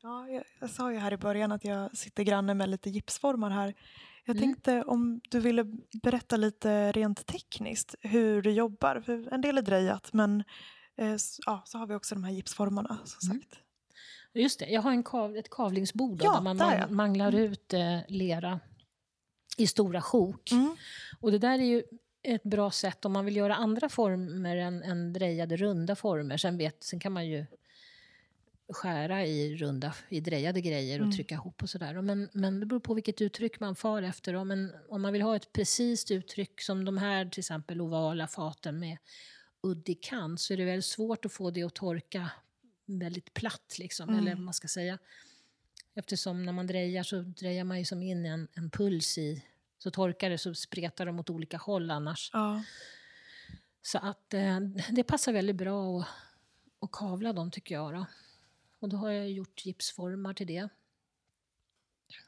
[0.02, 3.50] Ja, jag, jag sa ju här i början att jag sitter granne med lite gipsformar
[3.50, 3.74] här.
[4.24, 4.48] Jag Mm.
[4.48, 5.64] tänkte om du ville
[6.02, 9.00] berätta lite rent tekniskt hur du jobbar.
[9.00, 10.44] För en del är drejat men
[10.96, 13.42] eh, s- ja, så har vi också de här gipsformarna som Mm.
[13.42, 13.58] sagt.
[14.34, 17.34] Just det, jag har en kav, ett kavlingsbord då, Ja, där man där, man manglar
[17.34, 18.60] ut eh, lera
[19.56, 20.52] i stora sjok.
[20.52, 20.76] Mm.
[21.20, 21.82] Och det där är ju
[22.22, 26.36] ett bra sätt om man vill göra andra former än, än drejade runda former.
[26.36, 27.46] Sen, vet, sen kan man ju
[28.72, 31.16] skära i runda, i drejade grejer och Mm.
[31.16, 32.02] trycka ihop och sådär.
[32.02, 34.32] Men, men det beror på vilket uttryck man far efter.
[34.32, 34.44] Då.
[34.44, 38.78] Men om man vill ha ett precis uttryck som de här till exempel ovala faten
[38.78, 38.98] med
[39.62, 42.30] uddig kant så är det väldigt svårt att få det att torka
[42.86, 44.20] väldigt platt liksom, Mm.
[44.20, 44.98] eller vad man ska säga.
[45.94, 49.44] Eftersom när man drejar så drejar man ju som in en, en puls i,
[49.78, 52.30] så torkar det så spretar de åt olika håll annars.
[52.32, 52.62] Ja.
[53.82, 56.06] Så att eh, det passar väldigt bra att,
[56.80, 57.92] att kavla dem tycker jag.
[57.94, 58.06] Då.
[58.80, 60.68] Och då har jag gjort gipsformar till det.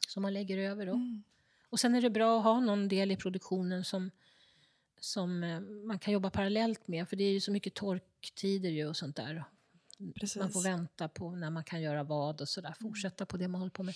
[0.08, 0.92] Som man lägger över då.
[0.92, 1.22] Mm.
[1.68, 4.10] Och sen är det bra att ha någon del i produktionen som,
[5.00, 7.08] som eh, man kan jobba parallellt med.
[7.08, 9.44] För det är ju så mycket torktider ju och sånt där.
[10.14, 10.36] Precis.
[10.36, 12.74] Man får vänta på när man kan göra vad och sådär.
[12.80, 13.94] Fortsätta på det man håller på med.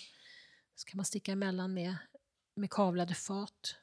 [0.75, 1.97] Så kan man sticka emellan med,
[2.55, 3.77] med kavlade fat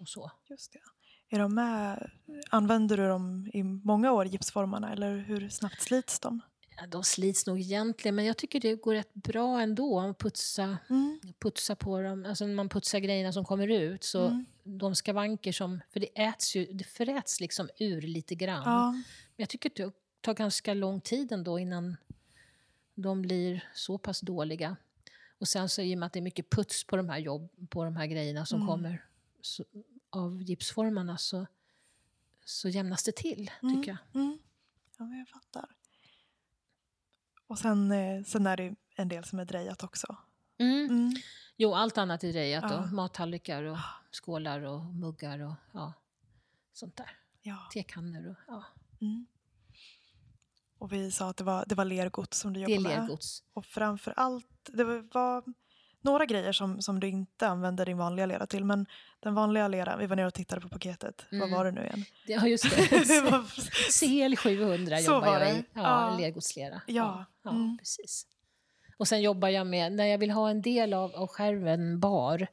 [0.00, 0.30] och så.
[0.48, 0.80] Just det.
[1.28, 2.10] Är de med,
[2.50, 6.40] använder du dem i många år, gipsformarna, eller hur snabbt slits de?
[6.78, 10.78] Ja, de slits nog egentligen, men jag tycker det går rätt bra ändå att putsa,
[10.90, 11.20] Mm.
[11.38, 12.24] putsa på dem.
[12.24, 14.46] Alltså när man putsar grejerna som kommer ut, så Mm.
[14.64, 15.80] de skavanker som...
[15.90, 18.62] För det äts ju, det fräts liksom ur lite grann.
[18.64, 18.90] Ja.
[18.92, 19.04] Men
[19.36, 21.96] jag tycker det tar ganska lång tid ändå innan
[22.94, 24.76] de blir så pass dåliga.
[25.38, 27.48] Och sen så i och med att det är mycket puts på de här, jobb,
[27.70, 28.68] på de här grejerna som Mm.
[28.68, 29.04] kommer
[29.40, 29.64] så,
[30.10, 31.46] av gipsformarna så,
[32.44, 33.76] så jämnas det till, Mm.
[33.76, 34.22] tycker jag.
[34.22, 34.38] Mm.
[34.98, 35.68] Ja, jag fattar.
[37.46, 40.16] Och sen, eh, sen är det en del som är drejat också.
[40.58, 40.84] Mm.
[40.90, 41.12] Mm.
[41.56, 42.64] Jo, allt annat är drejat.
[42.70, 42.76] Ja.
[42.76, 42.94] då.
[42.94, 43.78] Mattallrikar och
[44.12, 45.92] skålar och muggar och ja,
[46.72, 47.10] sånt där.
[47.42, 47.68] Ja.
[47.74, 48.64] Tekannor och ja.
[49.00, 49.26] Mm.
[50.78, 53.00] Och vi sa att det var, det var lergods som du Det jobbar är med.
[53.02, 53.42] lergods.
[53.52, 55.44] Och framför allt, det var- var
[56.06, 58.64] några grejer som, som du inte använder din vanliga lera till.
[58.64, 58.86] Men
[59.20, 61.26] den vanliga leran, vi var nere och tittade på paketet.
[61.32, 61.40] Mm.
[61.40, 62.04] Vad var det nu igen?
[62.26, 65.64] Ja, just Det CL 700 Så jobbar jag i.
[65.72, 66.16] Ja, Ja.
[66.18, 66.80] lergodslera.
[66.86, 66.94] Ja.
[66.94, 67.78] ja, ja Mm.
[67.78, 68.26] precis.
[68.98, 72.46] Och sen jobbar jag med, när jag vill ha en del av, av skärven bar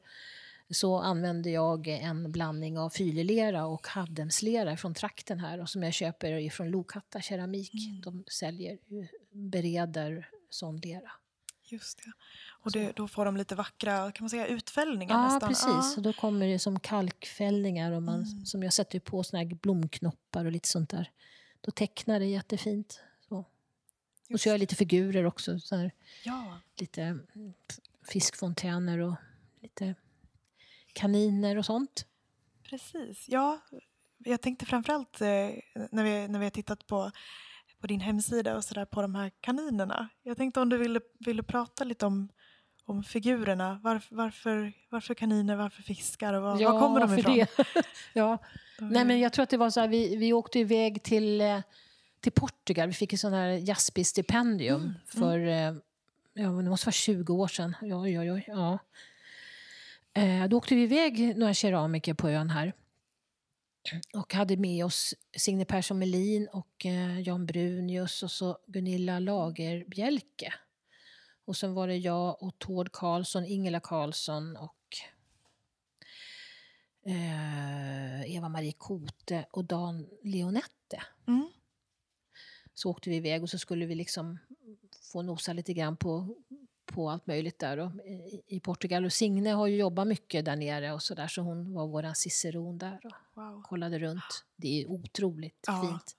[0.70, 5.92] så använder jag en blandning av fylelera och haddemslera från trakten här och som jag
[5.94, 7.74] köper från Lokhatta keramik.
[7.74, 8.00] Mm.
[8.00, 8.78] De säljer,
[9.32, 11.10] bereder sån lera.
[11.66, 12.12] Just det.
[12.50, 15.48] Och det, då får de lite vackra kan man säga, utfällningar Ja, nästan.
[15.48, 15.96] precis.
[15.96, 18.46] Och då kommer det som kalkfällningar och man, Mm.
[18.46, 21.10] som jag sätter på såna här blomknoppar och lite sånt där.
[21.60, 23.00] Då tecknar det jättefint.
[23.28, 23.44] Så.
[24.32, 25.60] Och så gör jag lite figurer också.
[25.60, 25.92] Så här,
[26.24, 27.54] Ja, lite mm,
[28.08, 29.14] fiskfontäner och
[29.62, 29.94] lite
[30.92, 32.06] kaniner och sånt.
[32.70, 33.24] precis.
[33.28, 33.60] Ja,
[34.18, 35.26] jag tänkte framförallt eh,
[35.90, 37.10] när, vi, när vi har tittat på,
[37.84, 40.08] på din hemsida och sådär på de här kaninerna.
[40.22, 42.28] Jag tänkte om du ville, ville prata lite om,
[42.84, 43.80] om figurerna.
[43.82, 47.34] Varför, varför, varför kaniner, varför fiskar och var, var kommer de ifrån?
[47.34, 47.48] det?
[48.12, 48.38] ja.
[48.78, 51.40] De Nej, men jag tror att det var så här, vi, vi åkte iväg till,
[51.40, 51.60] eh,
[52.20, 52.88] till Portugal.
[52.88, 55.74] Vi fick ett sånt här Jaspi-stipendium Mm, för, eh,
[56.34, 57.76] ja, det måste vara 20 år sedan.
[57.82, 58.78] Oj, oj, oj, ja.
[60.14, 62.72] Eh, då åkte vi iväg några keramiker på ön här.
[64.14, 70.54] Och hade med oss Signe Persson Melin och eh, Jan Brunius och så Gunilla Lagerbjälke.
[71.44, 74.96] Och sen var det jag och Tord Karlsson, Ingela Karlsson och
[77.06, 81.02] eh, Eva-Marie Kote och Dan Leonette.
[81.26, 81.48] Mm.
[82.74, 84.38] Så åkte vi iväg och så skulle vi liksom
[85.12, 86.36] få nosa lite grann på,
[86.94, 89.04] på allt möjligt där då, i, i Portugal.
[89.04, 92.14] Och Signe har ju jobbat mycket där nere och så där så hon var våran
[92.14, 93.62] ciceron där och Wow.
[93.62, 94.44] kollade runt.
[94.56, 95.82] Det är otroligt Ja.
[95.88, 96.16] fint.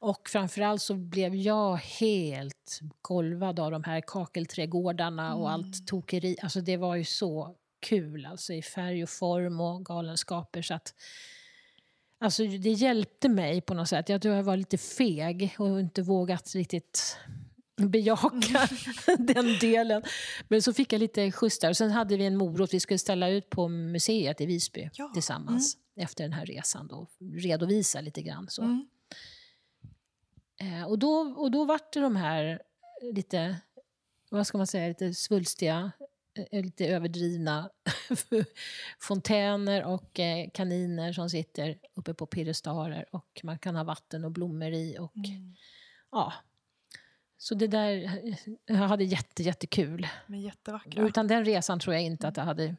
[0.00, 5.52] Och framförallt så blev jag helt golvad av de här kakelträdgårdarna och Mm.
[5.52, 6.36] allt tokeri.
[6.42, 10.94] Alltså det var ju så kul alltså i färg och form och galenskaper så att
[12.18, 14.08] Alltså det hjälpte mig på något sätt.
[14.08, 17.18] Jag tror jag var lite feg och inte vågat riktigt
[17.76, 18.68] bejaka
[19.18, 20.02] den delen.
[20.48, 21.68] Men så fick jag lite skjuts där.
[21.70, 25.10] Och sen hade vi en morot vi skulle ställa ut på museet i Visby Ja,
[25.14, 26.86] tillsammans efter den här resan.
[26.88, 28.46] Då, redovisa lite grann.
[28.48, 28.62] Så.
[28.62, 28.86] Mm.
[30.60, 32.62] Eh, och, då, och då vart det de här
[33.14, 33.56] lite,
[34.30, 35.92] vad ska man säga, lite svulstiga,
[36.50, 37.70] eh, lite överdrivna
[39.00, 44.30] fontäner och eh, kaniner som sitter uppe på piedestaler och man kan ha vatten och
[44.32, 44.96] blommor i.
[44.98, 45.54] Och, Mm.
[46.10, 46.32] ja.
[47.44, 48.10] Så det där,
[48.66, 50.08] jag hade jätte, jättekul.
[50.26, 51.02] Men jättevackra.
[51.02, 52.76] Utan den resan tror jag inte att det hade,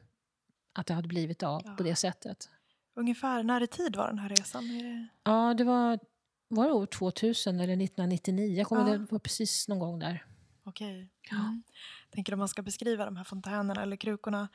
[0.74, 1.76] att det hade blivit av Ja.
[1.76, 2.50] på det sättet.
[2.96, 4.68] Ungefär när i tid var den här resan?
[4.68, 5.08] Det...
[5.24, 6.00] Ja, det var,
[6.48, 8.58] var det år 2000 eller 1999?
[8.58, 8.98] Jag kommer Ja.
[8.98, 10.26] det var precis någon gång där.
[10.64, 11.10] Okej.
[11.32, 11.38] Ja.
[11.38, 11.64] Mm.
[12.12, 14.48] Tänker om man ska beskriva de här fontänerna eller krukorna.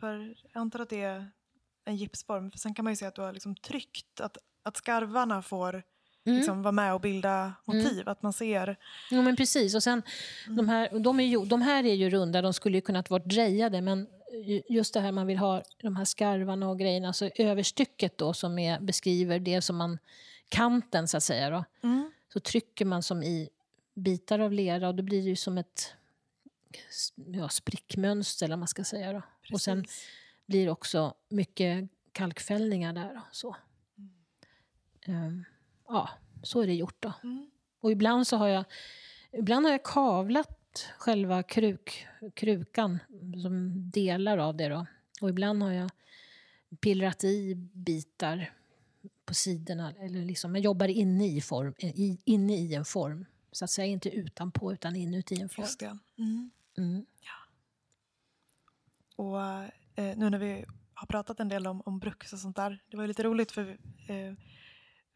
[0.00, 1.30] För jag antar att det är
[1.84, 2.50] en gipsform.
[2.50, 5.82] För sen kan man ju se att du har liksom tryckt att, att skarvarna får
[6.28, 6.38] Mm.
[6.38, 8.08] liksom vara med och bilda motiv.
[8.08, 8.76] Att man ser...
[9.10, 9.74] Jo, men precis.
[9.74, 10.02] Och sen,
[10.48, 13.22] de, här, de, är ju, de här är ju runda, de skulle ju kunnat vara
[13.22, 14.06] drejade men
[14.44, 18.32] ju- just det här man vill ha, de här skarvarna och grejerna, alltså överstycket då
[18.32, 19.98] som är, beskriver det som man,
[20.48, 22.12] kanten så att säga då, Mm.
[22.32, 23.48] så trycker man som i
[23.94, 25.94] bitar av lera och då blir det ju som ett
[27.26, 29.22] ja, sprickmönster eller vad man ska säga då.
[29.52, 29.84] Och sen
[30.46, 33.56] blir det också mycket kalkfällningar där då, så.
[35.06, 35.22] Mm.
[35.24, 35.44] Ehm,
[35.88, 36.08] ja,
[36.42, 37.12] så är det gjort då.
[37.22, 37.50] Mm.
[37.80, 38.64] Och ibland så har jag,
[39.32, 42.98] ibland har jag kavlat själva kruk, krukan
[43.42, 44.86] som delar av det då.
[45.20, 45.90] Och ibland har jag
[46.80, 48.52] pillrat i bitar
[49.24, 49.92] på sidorna.
[50.00, 51.74] Eller liksom, jag jobbar inne i, form,
[52.24, 53.26] inne i en form.
[53.52, 55.64] Så att säga inte utanpå utan inuti en form.
[55.64, 55.98] Just det.
[56.18, 56.50] Mm.
[56.78, 57.06] Mm.
[59.16, 59.40] Och
[59.94, 62.82] eh, nu när vi har pratat en del om, om bruks och sånt där.
[62.90, 63.68] Det var ju lite roligt för
[64.08, 64.34] eh,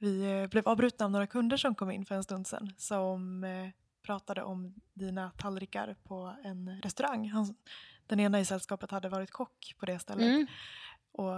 [0.03, 2.73] vi eh, blev avbrutna av några kunder som kom in för en stund sedan.
[2.77, 3.69] Som eh,
[4.07, 7.29] pratade om dina tallrikar på en restaurang.
[7.29, 7.55] Han,
[8.07, 10.25] den ena i sällskapet hade varit kock på det stället.
[10.25, 10.47] Mm.
[11.13, 11.33] Och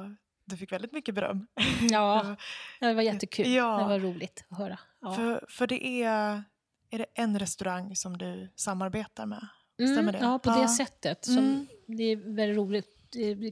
[0.44, 1.46] du fick väldigt mycket beröm.
[1.90, 2.36] Ja,
[2.80, 3.46] det var jättekul.
[3.52, 3.78] Ja.
[3.78, 4.78] Det var roligt att höra.
[5.00, 5.14] Ja.
[5.14, 6.42] För, för det är,
[6.90, 9.48] är det en restaurang som du samarbetar med?
[9.78, 10.18] Mm, Stämmer det?
[10.18, 10.62] Ja, på Ja.
[10.62, 11.24] det sättet.
[11.24, 11.66] Som, Mm.
[11.86, 12.90] Det är väldigt roligt.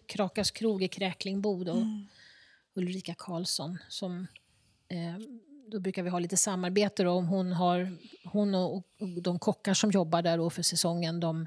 [0.07, 1.73] Krakas krog i Kräklingbo då.
[1.73, 2.07] Mm.
[2.75, 3.79] Ulrika Karlsson.
[3.89, 4.27] Som,
[5.73, 7.03] då brukar vi ha lite samarbete.
[7.03, 8.87] Då, om hon, har, hon och,
[9.23, 11.47] de kockar som jobbar där då för säsongen, de,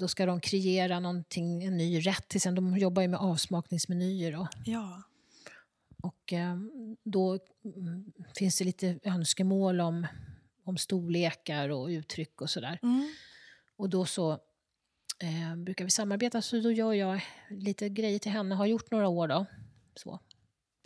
[0.00, 2.28] då ska de kreera någonting, en ny rätt.
[2.28, 4.32] Till exempel, de jobbar ju med avsmakningsmenyer.
[4.32, 4.48] Då.
[4.64, 5.02] Ja.
[6.02, 6.56] Och eh,
[7.04, 10.06] då mm, finns det lite önskemål om,
[10.64, 12.78] om storlekar och uttryck och sådär.
[12.82, 13.14] Mm.
[13.76, 14.32] Och då så
[15.18, 18.54] eh, brukar vi samarbeta, så då gör jag lite grejer till henne.
[18.54, 19.46] Har gjort några år då.
[19.94, 20.20] Så.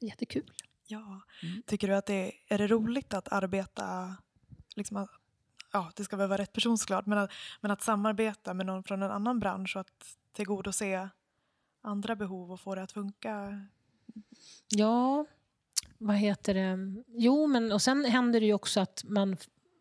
[0.01, 0.51] Jättekul.
[0.87, 1.23] Ja.
[1.43, 1.63] Mm.
[1.67, 4.17] Tycker du att det är det roligt att arbeta,
[4.77, 5.09] liksom
[5.73, 8.85] ja det ska väl vara rätt person såklart, men att, men att samarbeta med någon
[8.85, 11.09] från en annan bransch och att tillgodose
[11.83, 13.67] andra behov och få det att funka?
[14.69, 15.27] Ja,
[15.99, 17.03] vad heter det?
[17.09, 19.37] Jo, men och sen händer det ju också att man,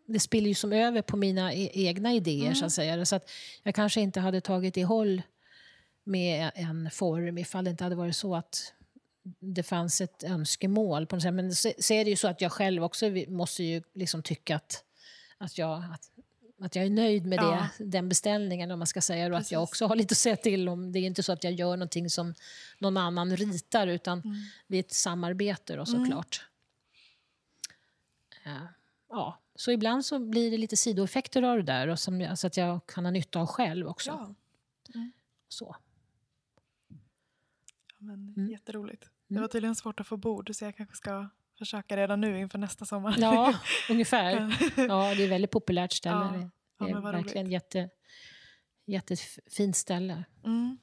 [0.08, 2.56] det spiller ju som över på mina e egna idéer mm.
[2.56, 3.06] så att säga.
[3.06, 3.30] Så att
[3.64, 5.22] jag kanske inte hade tagit i håll
[6.04, 8.74] med en form ifall det inte hade varit så att
[9.40, 11.08] det fanns ett önskemål.
[11.08, 11.34] på något sätt.
[11.34, 14.56] Men så, så är det ju så att jag själv också måste ju liksom tycka
[14.56, 14.84] att,
[15.38, 16.12] att, jag, att,
[16.60, 17.70] att jag är nöjd med ja.
[17.78, 20.36] det, den beställningen om man ska säga och att jag också har lite att säga
[20.36, 20.92] till om.
[20.92, 22.34] Det är inte så att jag gör någonting som
[22.80, 24.36] någon annan ritar utan mm.
[24.68, 26.48] det är ett samarbete då såklart.
[28.44, 28.68] Mm.
[29.10, 32.58] Ja, så ibland så blir det lite sidoeffekter av det där och som, så att
[32.58, 34.10] jag kan ha nytta av själv också.
[34.10, 34.36] Ja.
[34.96, 35.12] Mm.
[35.50, 35.76] Så.
[37.88, 38.50] Ja, men, mm.
[38.50, 39.13] Jätteroligt.
[39.34, 42.58] Det var tydligen svårt att få bord så jag kanske ska försöka redan nu inför
[42.58, 43.16] nästa sommar.
[43.18, 43.54] Ja,
[43.90, 44.32] ungefär.
[44.78, 46.16] Ja, det är väldigt populärt ställe.
[46.16, 47.90] Ja, det är ja, verkligen jätte,
[48.86, 50.24] jättefint ställe.
[50.46, 50.78] Mm.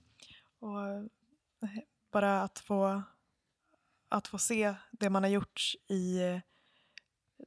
[0.60, 1.04] Och eh,
[2.12, 3.02] bara att få,
[4.08, 6.20] att få se det man har gjort i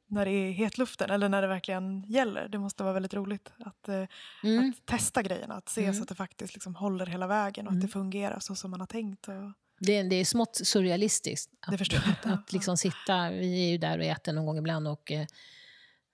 [0.08, 2.48] när det är hetluften eller när det verkligen gäller.
[2.48, 4.08] Det måste vara väldigt roligt att, eh,
[4.44, 4.70] mm.
[4.70, 5.94] att testa grejerna, att se mm.
[5.94, 7.80] så att det faktiskt liksom håller hela vägen och mm.
[7.80, 9.28] att det fungerar så som man har tänkt.
[9.28, 9.54] Och...
[9.86, 13.98] Det, är, det är smått surrealistiskt att, att, att liksom sitta, vi är ju där
[13.98, 15.26] och äter någon gång ibland och eh,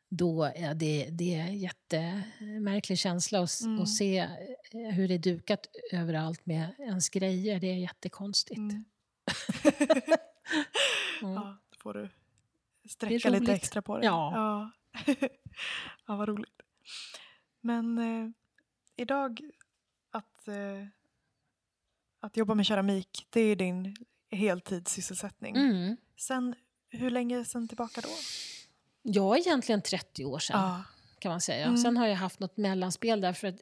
[0.10, 3.82] då är det, det är en jättemärklig känsla att, mm.
[3.82, 4.28] att se eh,
[4.72, 7.60] hur det är dukat överallt med ens grejer.
[7.60, 8.58] Det är jättekonstigt.
[8.58, 8.86] Mm.
[11.22, 12.10] ja, då får du
[12.90, 14.06] sträcka lite extra på det.
[14.06, 14.32] Ja.
[14.36, 14.72] Ja,
[16.08, 16.62] ja vad roligt.
[17.62, 18.30] Men eh,
[18.96, 19.42] idag
[20.12, 20.88] att, eh,
[22.20, 23.96] att jobba med keramik, det är din
[24.32, 25.56] heltidssysselsättning.
[25.56, 25.98] Mm.
[26.18, 26.56] Sen,
[26.90, 28.10] hur länge sen tillbaka då?
[29.02, 30.60] Ja, egentligen 30 år sedan.
[30.60, 30.84] Ja.
[31.20, 31.66] kan man säga.
[31.66, 31.78] Mm.
[31.78, 33.60] Sen har jag haft något mellanspel där för att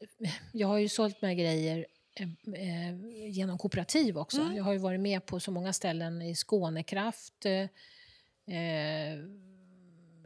[0.52, 4.42] jag har ju sålt mina grejer eh, eh, genom kooperativ också.
[4.42, 4.56] Mm.
[4.56, 9.20] Jag har ju varit med på så många ställen i Skånekraft, eh, eh,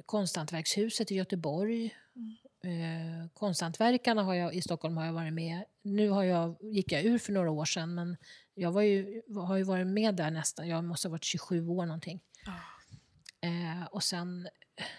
[0.05, 1.95] Konsthantverkshuset i Göteborg.
[2.15, 2.37] Mm.
[2.63, 5.63] Eh, konsthantverkarna har jag, i Stockholm har jag varit med.
[5.81, 8.17] Nu har jag, gick jag ur för några år sedan men
[8.53, 11.85] jag var ju, har ju varit med där nästan, jag måste ha varit 27 år
[11.85, 12.19] någonting.
[12.47, 13.49] Oh.
[13.49, 14.47] Eh, och sen,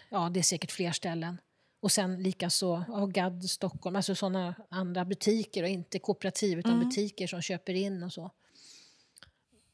[0.08, 1.40] ja det är säkert fler ställen.
[1.80, 6.88] Och sen likaså ja, GAD Stockholm, alltså sådana andra butiker och inte kooperativ utan mm.
[6.88, 8.30] butiker som köper in och så.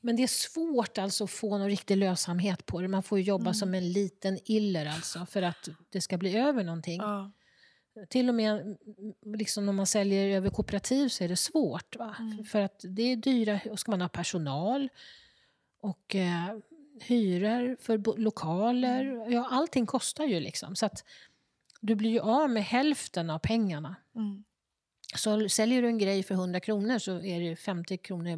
[0.01, 2.89] Men det är svårt alltså att få någon riktig lönsamhet på det.
[2.89, 3.55] Man får jobba mm.
[3.55, 7.01] som en liten iller alltså för att det ska bli över någonting.
[7.01, 7.33] Ja.
[8.09, 8.77] Till och med
[9.25, 11.97] liksom när man säljer över kooperativ så är det svårt.
[11.97, 12.17] Va?
[12.19, 12.45] Mm.
[12.45, 14.89] För att det är dyra, och ska man ha personal
[15.81, 16.57] och eh,
[17.01, 19.05] hyror för lokaler.
[19.05, 19.33] Mm.
[19.33, 20.77] Ja, allting kostar ju liksom.
[20.77, 21.05] Så att
[21.81, 23.97] du blir ju av med hälften av pengarna.
[24.15, 24.45] Mm.
[25.15, 28.37] Så säljer du en grej för 100 kronor så är det 50 kronor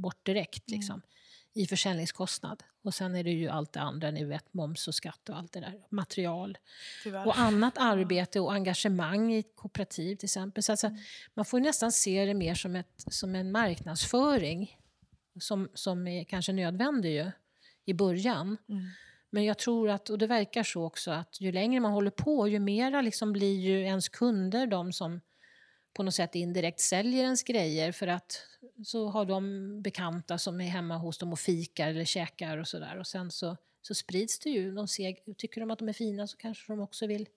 [0.00, 1.06] bort direkt liksom, mm.
[1.54, 2.62] I försäljningskostnad.
[2.82, 5.52] Och sen är det ju allt det andra, ni vet moms och skatt och allt
[5.52, 5.86] det där.
[5.88, 6.58] Material.
[7.02, 7.26] Tyvärr.
[7.26, 10.62] Och annat arbete och engagemang i ett kooperativ till exempel.
[10.62, 10.98] Så alltså, mm.
[11.34, 14.78] Man får nästan se det mer som, ett, som en marknadsföring
[15.40, 17.30] som, som är kanske nödvändig ju,
[17.84, 18.56] i början.
[18.68, 18.84] Mm.
[19.30, 22.48] Men jag tror att, och det verkar så också, att ju längre man håller på
[22.48, 25.20] ju mera liksom blir ju ens kunder de som
[25.94, 28.42] på något sätt indirekt säljer ens grejer för att
[28.84, 32.98] så har de bekanta som är hemma hos dem och fikar eller käkar och sådär.
[32.98, 34.72] Och sen så, så sprids det ju.
[34.72, 37.28] De ser, tycker de att de är fina så kanske de också vill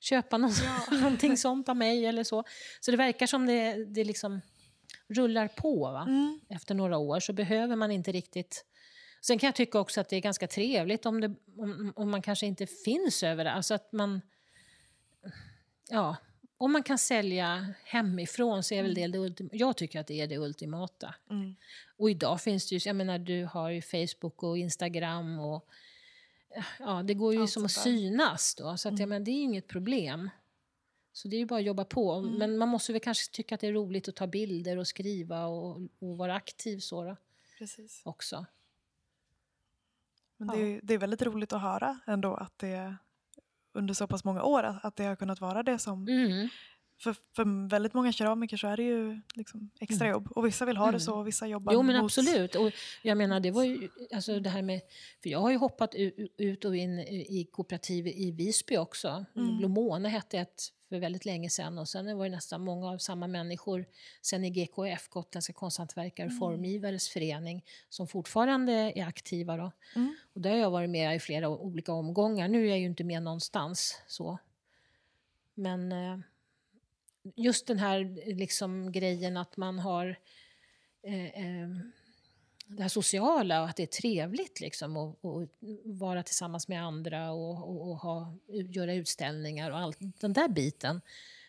[0.00, 0.96] köpa någon, ja.
[1.00, 2.44] någonting sånt av mig eller så.
[2.80, 4.40] Så det verkar som det, det liksom
[5.08, 5.92] rullar på.
[5.92, 6.02] Va?
[6.02, 6.40] Mm.
[6.48, 8.64] Efter några år så behöver man inte riktigt...
[9.20, 12.22] Sen kan jag tycka också att det är ganska trevligt om, det, om, om man
[12.22, 13.52] kanske inte finns över det.
[13.52, 14.20] Alltså att man...
[15.88, 16.16] Ja,
[16.64, 19.12] om man kan sälja hemifrån så är väl mm.
[19.12, 19.56] det, det ultimata.
[19.56, 21.14] Jag tycker att det är det ultimata.
[21.30, 21.54] Mm.
[21.96, 25.68] Och idag finns det ju, jag menar du har ju Facebook och Instagram och
[26.78, 28.76] ja, det går ju Allt som att synas då.
[28.76, 29.00] Så att, mm.
[29.00, 30.30] jag menar, det är inget problem.
[31.12, 32.12] Så det är ju bara att jobba på.
[32.12, 32.34] Mm.
[32.34, 35.46] Men man måste väl kanske tycka att det är roligt att ta bilder och skriva
[35.46, 37.16] och, och vara aktiv så då.
[37.58, 38.02] Precis.
[38.04, 38.46] Också.
[40.36, 42.96] Men det är, det är väldigt roligt att höra ändå att det
[43.74, 46.48] under så pass många år att, det har kunnat vara det som mm.
[47.04, 50.22] För, för väldigt många keramiker så är det ju liksom extrajobb.
[50.22, 50.32] Mm.
[50.32, 51.20] Och vissa vill ha det så mm.
[51.20, 52.04] och vissa jobbar Jo men mot...
[52.04, 52.54] absolut.
[52.54, 54.80] Och jag menar det var ju alltså det här med,
[55.22, 55.94] för jag har ju hoppat
[56.38, 59.24] ut och in i kooperativ i Visby också.
[59.36, 59.58] Mm.
[59.58, 60.62] Blomone hette ett
[60.94, 63.86] för väldigt länge sedan och sen var det nästan många av samma människor
[64.22, 66.38] sen i GKF, Gotländska konsthantverkare mm.
[66.38, 69.56] formgivares förening, som fortfarande är aktiva.
[69.56, 69.72] Då.
[69.96, 70.16] Mm.
[70.32, 72.48] Och där har jag varit med i flera olika omgångar.
[72.48, 74.38] Nu är jag ju inte med någonstans så.
[75.54, 76.18] Men eh,
[77.36, 80.18] just den här liksom, grejen att man har
[81.02, 81.68] eh, eh,
[82.66, 85.16] det här sociala och att det är trevligt liksom att
[85.84, 91.00] vara tillsammans med andra och, och, och, ha, göra utställningar och allt den där biten.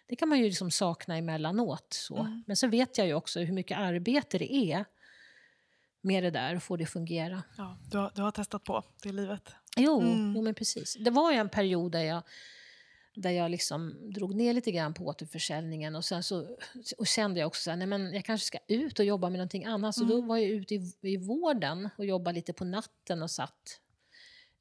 [0.08, 1.88] Det kan man ju liksom sakna emellanåt.
[1.94, 2.18] Så.
[2.18, 2.44] Mm.
[2.48, 4.86] Men så vet jag ju också hur mycket arbete det är
[6.02, 7.44] med det där och få det att fungera.
[7.58, 9.50] Ja, du, har, du har testat på det livet.
[9.78, 10.34] Jo, mm.
[10.36, 10.98] jo, men precis.
[11.00, 12.24] Det var ju en period där jag
[13.16, 16.58] där jag liksom drog ner lite grann på återförsäljningen och sen så
[16.98, 17.80] och kände jag också att
[18.14, 19.96] jag kanske ska ut och jobba med någonting annat.
[19.96, 20.16] Så mm.
[20.16, 23.80] då var jag ute i, i vården och jobbade lite på natten och satt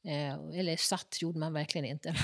[0.07, 2.15] Eh, eller satt gjorde man verkligen inte.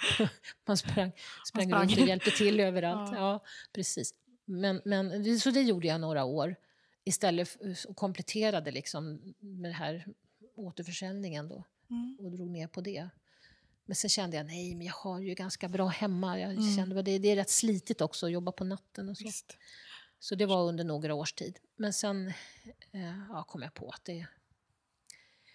[0.66, 1.12] man sprang,
[1.46, 1.88] sprang, man sprang.
[1.88, 3.12] runt och hjälpte till överallt.
[3.12, 3.18] Ja.
[3.18, 3.44] ja.
[3.72, 4.14] precis.
[4.44, 6.56] Men, men, så det gjorde jag några år
[7.04, 7.56] istället
[7.88, 10.06] och kompletterade liksom med det här
[10.54, 12.16] återförsäljningen då mm.
[12.20, 13.08] och drog ner på det.
[13.84, 16.40] Men sen kände jag, nej, men jag har ju ganska bra hemma.
[16.40, 16.76] Jag mm.
[16.76, 19.24] kände, det, det är rätt slitigt också att jobba på natten och så.
[19.24, 19.56] Visst.
[20.18, 21.58] Så det var under några års tid.
[21.76, 22.28] Men sen
[22.92, 24.26] eh, ja, kom jag på att det,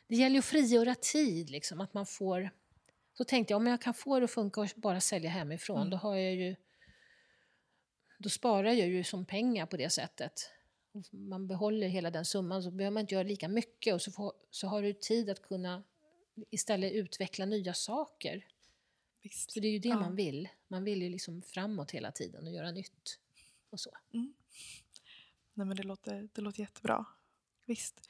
[0.08, 2.50] det gäller att frigöra tid, liksom, att man får...
[3.18, 5.90] Så tänkte jag, om jag kan få det att funka och bara sälja hemifrån, mm.
[5.90, 6.56] då har jag ju...
[8.20, 10.50] Då sparar jag ju som pengar på det sättet.
[11.12, 14.34] Man behåller hela den summan, så behöver man inte göra lika mycket och så, får,
[14.52, 15.84] så har du tid att kunna
[16.50, 18.46] istället utveckla nya saker.
[19.22, 19.52] Visst.
[19.52, 20.00] Så det är ju det ja.
[20.00, 20.50] man vill.
[20.68, 23.20] Man vill ju liksom framåt hela tiden och göra nytt.
[23.70, 23.90] Och så.
[24.14, 24.34] Mm.
[25.54, 27.06] Nej, men det, låter, det låter jättebra.
[27.66, 28.10] Visst.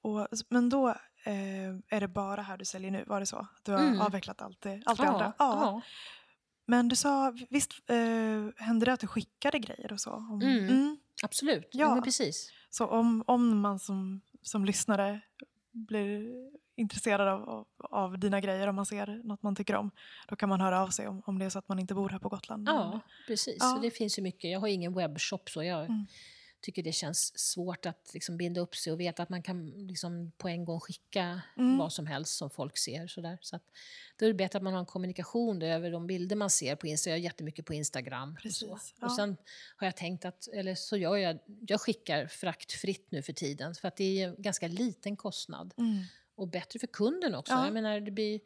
[0.00, 0.88] Och, men då
[1.24, 3.04] eh, är det bara här du säljer nu?
[3.06, 3.46] Var det så?
[3.62, 4.00] Du har mm.
[4.00, 5.32] avvecklat allt det, allt det ja, andra?
[5.38, 5.60] Ja.
[5.60, 5.82] ja.
[6.66, 10.10] Men du sa, visst eh, hände det att du skickade grejer och så?
[10.10, 10.68] Om, mm.
[10.68, 10.98] Mm.
[11.22, 11.94] Absolut, ja.
[11.94, 12.52] men precis.
[12.70, 15.20] Så om, om man som, som lyssnare
[15.86, 16.34] blir
[16.76, 19.90] intresserad av, av, av, dina grejer, om man ser något man tycker om,
[20.28, 22.08] då kan man höra av sig om, om det är så att man inte bor
[22.08, 22.68] här på Gotland.
[22.68, 23.56] Ja, precis.
[23.60, 23.78] Ja.
[23.82, 24.50] det finns ju mycket.
[24.50, 26.06] Jag har ingen webbshop så jag mm.
[26.68, 30.32] Tycker det känns svårt att liksom binda upp sig och veta att man kan liksom
[30.38, 31.78] på en gång skicka mm.
[31.78, 33.06] vad som helst som folk ser.
[33.06, 33.38] Sådär.
[33.40, 33.62] Så att,
[34.16, 36.86] då är det bättre att man har en kommunikation över de bilder man ser på
[36.86, 37.12] Instagram.
[37.12, 38.36] Jag är jättemycket på Instagram.
[38.42, 38.62] Precis.
[38.62, 38.94] Och, så.
[39.00, 39.06] Ja.
[39.06, 39.36] och sen
[39.76, 43.88] har jag tänkt att, eller så gör jag, jag skickar fraktfritt nu för tiden för
[43.88, 45.74] att det är en ganska liten kostnad.
[45.78, 46.04] Mm
[46.38, 47.52] och bättre för kunden också.
[47.52, 47.64] Ja.
[47.64, 48.40] Jag menar, det blir,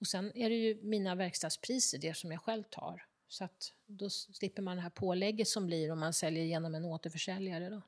[0.00, 3.04] och sen är det ju mina verkstadspriser, det som jag själv tar.
[3.34, 6.84] Så att då slipper man det här pålägget som blir om man säljer genom en
[6.84, 7.70] återförsäljare.
[7.70, 7.82] Då.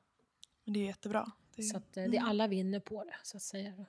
[0.65, 1.31] Det är jättebra.
[1.55, 2.11] Det är, så att, mm.
[2.11, 3.73] det alla vinner på det, så att säga.
[3.77, 3.85] Då.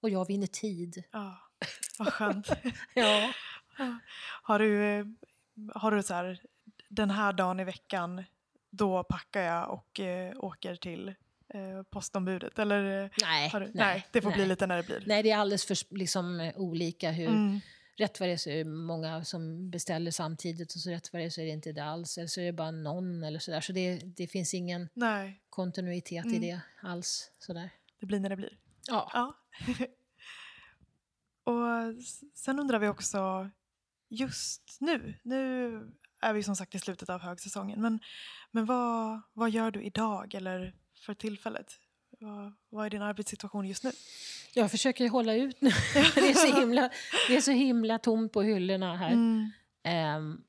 [0.00, 1.02] Och jag vinner tid.
[1.10, 1.38] Ja,
[1.98, 2.48] vad skönt.
[2.94, 3.32] ja.
[4.42, 5.06] Har du, eh,
[5.74, 6.42] har du så här,
[6.88, 8.24] den här dagen i veckan,
[8.70, 11.08] då packar jag och äh, åker till
[11.48, 12.58] eh, postombudet?
[12.58, 14.38] Eller, eh, nej, du, nej, nej, det får nej.
[14.38, 15.04] bli lite när det blir.
[15.06, 17.28] Nej, det är alldeles för liksom, eh, olika hur...
[17.28, 17.60] Mm.
[17.98, 21.22] Rätt vad det är så är det många som beställer samtidigt och så rätt vad
[21.22, 22.18] det är så är det inte det alls.
[22.18, 23.60] Eller så är det bara någon eller sådär.
[23.60, 25.42] Så det, det finns ingen nej.
[25.50, 26.42] kontinuitet mm.
[26.42, 27.30] i det alls.
[27.38, 27.70] Sådär.
[28.00, 28.58] Det blir när det blir.
[28.86, 29.10] Ja.
[29.14, 29.36] ja.
[31.52, 33.50] och sen undrar vi också,
[34.08, 35.70] just nu, nu
[36.20, 38.00] är vi som sagt i slutet av högsäsongen, men,
[38.50, 40.74] men vad, vad gör du idag eller
[41.06, 41.80] för tillfället?
[42.18, 43.90] Vad, vad är din arbetssituation just nu?
[44.54, 45.70] Jag försöker hålla ut nu.
[46.14, 46.90] det, är så himla,
[47.28, 49.12] det är så himla tomt på hyllorna här.
[49.12, 49.50] Mm.
[50.16, 50.44] Um,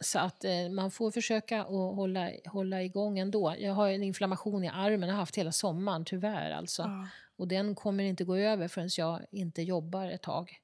[0.00, 3.54] så att eh, man får försöka att hålla, hålla igång ändå.
[3.58, 6.50] Jag har en inflammation i armen, jag har haft hela sommaren tyvärr.
[6.50, 6.82] Alltså.
[6.82, 7.08] Ja.
[7.36, 10.60] Och den kommer inte gå över förrän jag inte jobbar ett tag.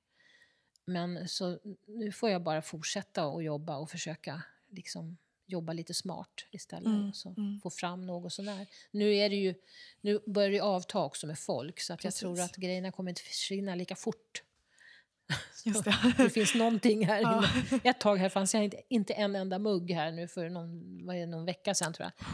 [0.84, 5.16] Men så nu får jag bara fortsätta att jobba och försöka liksom
[5.46, 6.86] jobba lite smart istället.
[6.86, 7.60] Mm, så mm.
[7.60, 8.66] Få fram något sånär.
[8.90, 9.54] Nu, är det ju,
[10.00, 13.22] nu börjar det avta också med folk så att jag tror att grejerna kommer inte
[13.22, 14.42] försvinna lika fort.
[15.64, 16.14] Just det.
[16.16, 17.20] det finns någonting här.
[17.22, 17.44] Ja.
[17.84, 21.20] Ett tag här fanns inte, inte en enda mugg här nu för någon, vad är
[21.20, 22.26] det, någon vecka sedan tror jag.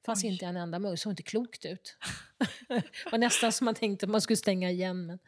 [0.00, 0.30] Det fanns Oj.
[0.30, 1.96] inte en enda mugg, såg inte klokt ut.
[2.68, 5.06] det var nästan som man tänkte att man skulle stänga igen.
[5.06, 5.18] Men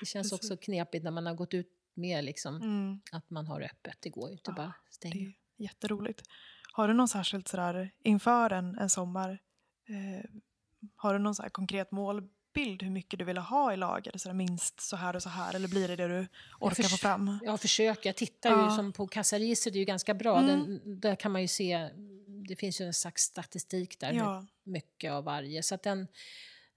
[0.00, 3.00] det känns också knepigt när man har gått ut med liksom, mm.
[3.12, 3.96] att man har öppet.
[4.00, 5.32] Det går ju inte ja, bara stänga.
[5.58, 6.22] Jätteroligt.
[6.72, 9.38] Har du någon särskilt sådär inför en, en sommar,
[9.88, 10.30] eh,
[10.96, 14.18] har du någon så konkret målbild hur mycket du vill ha i lager?
[14.18, 16.26] Så minst så här och så här eller blir det det du
[16.60, 17.38] orkar få fram?
[17.42, 18.08] Jag försöker.
[18.08, 18.70] Jag tittar ja.
[18.70, 20.38] ju som på kassaregistret, det är ju ganska bra.
[20.38, 20.48] Mm.
[20.48, 21.90] Den, där kan man ju se,
[22.48, 24.46] det finns ju en slags statistik där, ja.
[24.64, 25.62] mycket av varje.
[25.62, 26.06] Så, den,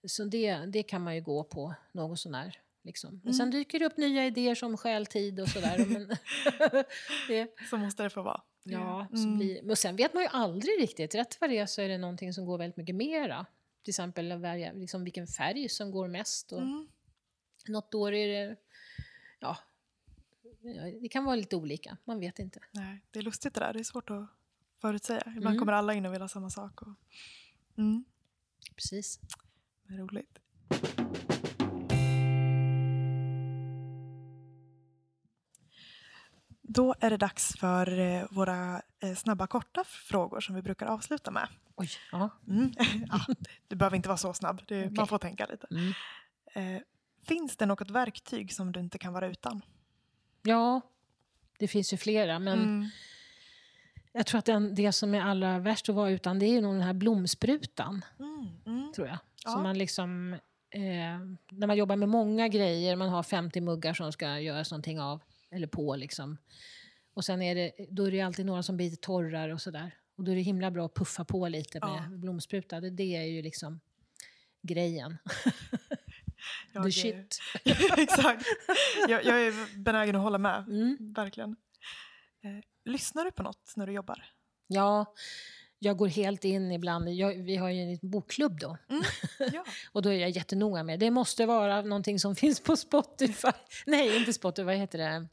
[0.08, 3.10] så det, det kan man ju gå på någon sån här Liksom.
[3.10, 3.34] Men mm.
[3.34, 5.86] sen dyker det upp nya idéer som stjäl tid och sådär.
[5.88, 6.18] men
[7.70, 8.42] Så måste det få vara.
[8.64, 9.38] Ja, mm.
[9.38, 11.16] blir, men sen vet man ju aldrig riktigt.
[11.16, 13.46] Rätt vad det är så är det någonting som går väldigt mycket mera.
[13.84, 14.42] Till exempel
[14.74, 16.52] liksom vilken färg som går mest.
[16.52, 16.88] Och mm.
[17.68, 18.56] Något år är det...
[19.40, 19.58] Ja,
[21.02, 21.98] det kan vara lite olika.
[22.06, 22.60] Man vet inte.
[22.72, 23.74] Nej, det är lustigt det där.
[23.74, 24.30] Det är svårt att
[24.82, 25.24] förutsäga.
[25.26, 25.60] Ibland mm.
[25.60, 26.82] kommer alla in och vill ha samma sak.
[26.82, 26.94] Och...
[27.78, 28.04] Mm.
[28.76, 29.20] Precis.
[29.90, 30.41] Är roligt.
[36.74, 41.32] Då är det dags för eh, våra eh, snabba korta frågor som vi brukar avsluta
[41.32, 41.48] med.
[41.76, 42.30] Oj, ja.
[42.48, 42.72] Mm.
[43.10, 43.20] ja,
[43.68, 44.92] du behöver inte vara så snabb, det, Okej.
[44.96, 45.68] man får tänka lite.
[45.72, 45.94] Mm.
[46.76, 46.82] Eh,
[47.28, 49.62] finns det något verktyg som du inte kan vara utan?
[50.44, 50.82] ja,
[51.60, 52.40] det finns ju flera.
[52.40, 52.90] Men Mm.
[54.12, 56.62] jag tror att den, det som är allra värst att vara utan det är ju
[56.62, 58.06] nog den här blomsprutan.
[58.20, 58.48] Mm.
[58.66, 58.94] Mm.
[58.94, 59.18] tror jag.
[59.46, 59.52] Ja.
[59.52, 60.34] Så man liksom,
[60.70, 61.20] eh,
[61.50, 65.22] när man jobbar med många grejer, man har 50 muggar som ska göras någonting av,
[65.52, 66.38] eller på liksom.
[67.14, 69.92] Och sen är det, då är det alltid några som blir lite torrare och sådär.
[70.16, 72.18] Och då är det himla bra att puffa på lite med Ja.
[72.18, 72.80] blomspruta.
[72.82, 73.80] Det, det är ju liksom
[74.62, 75.18] grejen.
[76.74, 77.40] Jag The är- shit.
[77.98, 78.46] Exakt.
[79.10, 80.64] Jag, jag är benägen att hålla med.
[80.68, 81.14] Mm.
[81.14, 81.56] Verkligen.
[82.44, 84.26] Eh, lyssnar du på något när du jobbar?
[84.68, 85.14] Ja,
[85.80, 87.10] jag går helt in ibland.
[87.10, 88.78] Jag, vi har ju en liten bokklubb då.
[89.54, 89.66] Ja.
[89.92, 93.48] Och då är jag jättenoga med det måste vara någonting som finns på Spotify.
[93.86, 95.28] Nej, inte Spotify, vad heter det?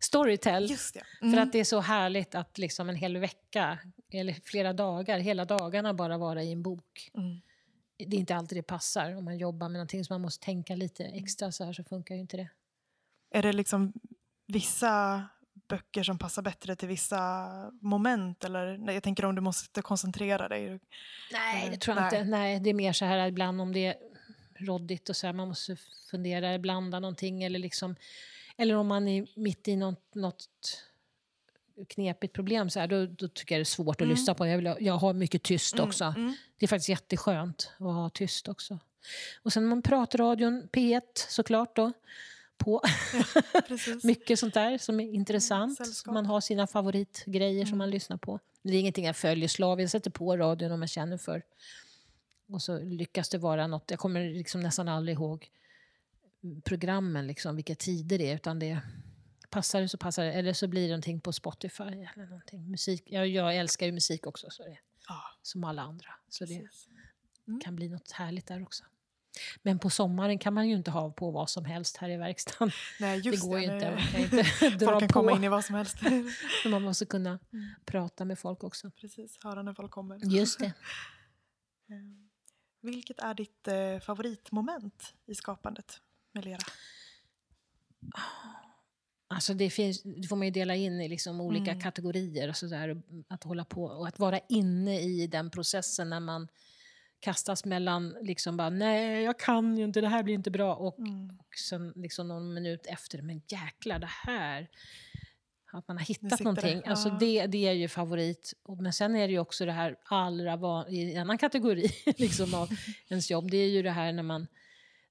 [0.00, 0.66] Storytel.
[0.68, 0.76] Det.
[1.18, 1.38] För Mm.
[1.38, 3.78] att det är så härligt att liksom en hel vecka,
[4.12, 7.10] eller flera dagar, hela dagarna bara vara i en bok.
[7.14, 7.40] Mm.
[8.10, 9.16] Det är inte alltid det passar.
[9.16, 12.14] Om man jobbar med någonting som man måste tänka lite extra så här så funkar
[12.14, 12.48] ju inte det.
[13.30, 13.92] Är det liksom
[14.46, 15.24] vissa
[15.68, 17.48] böcker som passar bättre till vissa
[17.80, 18.44] moment?
[18.44, 20.80] Eller, jag tänker om du måste koncentrera dig.
[21.32, 22.20] Nej, Eh, det tror jag nej.
[22.20, 22.30] inte.
[22.30, 23.96] Nej, det är mer så här ibland om det är
[24.58, 25.76] råddigt och så här, man måste
[26.10, 27.96] fundera, blanda någonting eller liksom
[28.58, 30.46] eller om man är mitt i något, något
[31.88, 34.10] knepigt problem så här, då, då tycker jag det är svårt att Mm.
[34.16, 34.46] lyssna på.
[34.46, 36.04] Jag, vill, jag har mycket tyst Mm, också.
[36.04, 36.34] mm.
[36.58, 38.78] Det är faktiskt jätteskönt att ha tyst också.
[39.42, 41.92] Och sen man pratradion, P1 såklart då.
[42.56, 42.82] På
[43.68, 44.04] Precis.
[44.04, 45.76] mycket sånt där som är intressant.
[45.76, 46.14] sällskap.
[46.14, 47.78] man har sina favoritgrejer som Mm.
[47.78, 48.40] man lyssnar på.
[48.62, 49.94] Det är ingenting jag följer slaviskt.
[49.94, 51.42] Jag sätter på radion om jag känner för.
[52.52, 53.90] Och så lyckas det vara något.
[53.90, 55.50] Jag kommer liksom nästan aldrig ihåg
[56.64, 58.34] programmen, liksom, vilka tider det är.
[58.34, 58.80] Utan det
[59.50, 60.32] passar det så passar det.
[60.32, 61.82] Eller så blir det någonting på Spotify.
[61.84, 62.70] Eller någonting.
[62.70, 63.02] Musik.
[63.06, 64.46] Jag, jag älskar ju musik också.
[64.50, 64.78] Så det,
[65.08, 66.08] Ja, som alla andra.
[66.28, 66.88] Så det precis.
[67.64, 68.84] kan bli något härligt där också.
[69.62, 72.70] Men på sommaren kan man ju inte ha på vad som helst här i verkstaden.
[73.00, 73.74] Nej, det går ju det.
[73.74, 73.90] inte.
[73.90, 74.28] nej.
[74.32, 75.12] Man kan inte dra Folk kan på.
[75.12, 75.96] komma in i vad som helst.
[76.70, 77.68] Man måste kunna Mm.
[77.84, 78.90] prata med folk också.
[78.90, 80.18] Precis, höra när folk kommer.
[80.36, 80.66] Just det.
[80.66, 80.72] Eh,
[82.82, 86.00] Vilket är ditt eh, favoritmoment i skapandet
[86.38, 86.58] med lera?
[89.30, 91.80] Alltså det, finns, det får man ju dela in i liksom olika Mm.
[91.82, 92.48] kategorier.
[92.48, 96.48] Och så där, att hålla på och att vara inne i den processen när man
[97.20, 100.98] kastas mellan liksom bara nej jag kan ju inte, det här blir inte bra och,
[100.98, 101.30] Mm.
[101.38, 104.68] och sen liksom någon minut efter, men jäklar det här
[105.72, 106.80] att man har hittat någonting.
[106.80, 108.52] det, Alltså det, det är ju favorit.
[108.80, 112.54] Men sen är det ju också det här allra van, i en annan kategori liksom
[112.54, 112.68] av
[113.08, 113.50] ens jobb.
[113.50, 114.46] Det är ju det här när man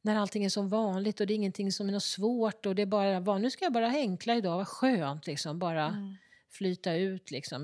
[0.08, 2.82] när allting är som vanligt och det är ingenting som är något svårt och det
[2.82, 6.16] är bara nu ska jag bara hänkla idag, vad skönt liksom bara Mm.
[6.50, 7.62] flyta ut liksom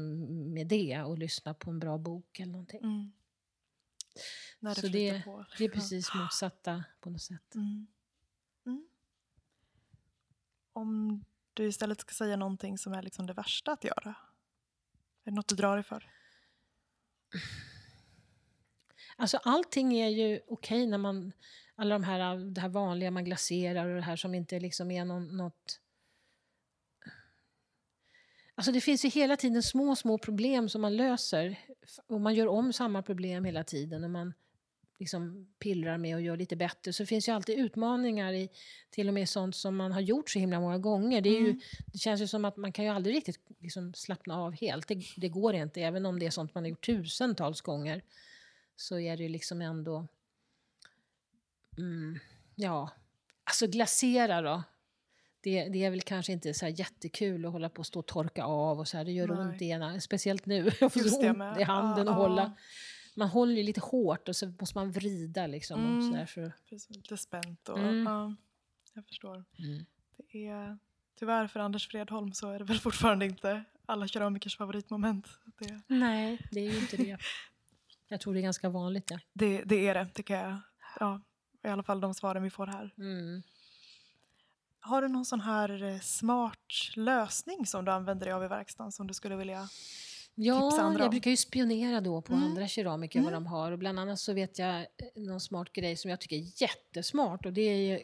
[0.54, 2.80] med det och lyssna på en bra bok eller någonting.
[2.84, 3.12] Mm.
[4.60, 5.46] När det Så det- på.
[5.58, 7.56] Det är precis motsatta på något sätt.
[7.56, 7.88] Mm.
[8.66, 8.88] Mm.
[10.74, 11.24] Om
[11.54, 14.16] du istället ska säga någonting som är liksom det värsta att göra.
[15.24, 16.10] Är det något du drar dig för?
[19.16, 21.32] Alltså allting är ju okej när man,
[21.76, 25.06] alla de här, det här vanliga man glaserar och det här som inte liksom är
[25.06, 25.80] någon, något
[28.56, 31.60] Alltså det finns ju hela tiden små, små problem som man löser.
[32.08, 34.04] Och man gör om samma problem hela tiden.
[34.04, 34.34] Och man
[35.00, 36.94] liksom pillrar med och gör lite bättre.
[36.94, 38.50] Så det finns ju alltid utmaningar i
[38.90, 41.22] till och med sånt som man har gjort så himla många gånger.
[41.22, 41.60] Det, är ju, Mm.
[41.86, 44.88] det känns ju som att man kan ju aldrig riktigt liksom slappna av helt.
[44.88, 45.82] Det, det går inte.
[45.82, 48.02] Även om det är sånt man har gjort tusentals gånger.
[48.76, 50.08] Så är det ju liksom ändå...
[51.78, 52.20] Mm,
[52.56, 52.90] ja,
[53.44, 54.64] alltså glasera då.
[55.42, 58.44] Det, det är väl kanske inte så jättekul att hålla på och stå och torka
[58.44, 59.06] av och så här.
[59.06, 59.38] Det gör Nej.
[59.38, 60.64] ont i ena, speciellt nu.
[60.80, 62.18] Jag får så det ont i handen och ja.
[62.18, 62.54] hålla.
[63.16, 65.84] Man håller ju lite hårt och så måste man vrida liksom.
[65.86, 66.12] Och Mm.
[66.12, 68.04] så där för, Precis, lite spänt och Mm.
[68.04, 68.36] ja,
[68.94, 69.44] jag förstår.
[69.60, 69.86] mm.
[70.32, 70.78] Det är,
[71.20, 75.28] tyvärr för Anders Fredholm så är det väl fortfarande inte alla keramikers favoritmoment.
[75.60, 77.18] Det, Nej, det är ju inte det.
[78.08, 79.12] Jag tror det är ganska vanligt.
[79.12, 79.20] Ja.
[79.34, 80.60] det, det är det, tycker jag.
[81.00, 81.22] Ja,
[81.64, 82.94] I alla fall de svaren vi får här.
[82.98, 83.44] Mm.
[84.80, 86.60] Har du någon sån här eh, smart
[86.96, 89.68] lösning som du använder dig av i verkstaden som du skulle vilja
[90.36, 92.46] Ja, jag brukar ju spionera då på Mm.
[92.46, 93.72] andra keramiker vad de har.
[93.72, 94.86] Och bland annat så vet jag eh,
[95.16, 97.46] någon smart grej som jag tycker är jättesmart.
[97.46, 98.00] Och det är ju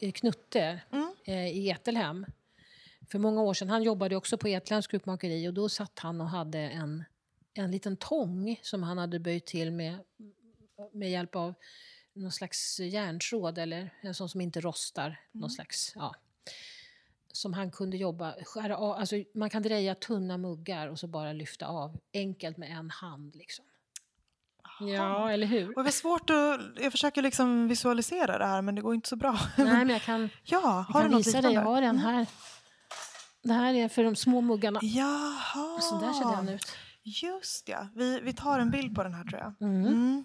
[0.00, 1.14] eh, Knutte Mm.
[1.46, 2.26] i Etelhem.
[3.10, 6.28] För många år sedan, han jobbade också på Etlehems krukmakeri och då satt han och
[6.28, 7.04] hade en,
[7.54, 9.98] en liten tång som han hade böjt till med,
[10.92, 11.54] med hjälp av
[12.20, 15.20] någon slags järntråd eller en sån som inte rostar.
[15.32, 16.14] Någon slags, ja.
[17.32, 21.32] som han kunde jobba, skära av, alltså man kan dreja tunna muggar och så bara
[21.32, 23.36] lyfta av enkelt med en hand.
[23.36, 23.64] Liksom.
[24.80, 25.68] Ja, eller hur?
[25.68, 29.08] Och det var svårt att, jag försöker liksom visualisera det här men det går inte
[29.08, 29.38] så bra.
[29.58, 31.52] Nej, men jag kan, ja, jag kan visa dig.
[31.52, 31.98] Jag har en Mm.
[32.02, 32.26] här.
[33.42, 34.80] Det här är för de små muggarna.
[34.82, 35.80] Jaha.
[35.80, 36.76] Så där ser den ut.
[37.02, 39.68] Just ja, vi, vi tar en bild på den här tror jag.
[39.68, 39.86] Mm.
[39.86, 40.24] Mm.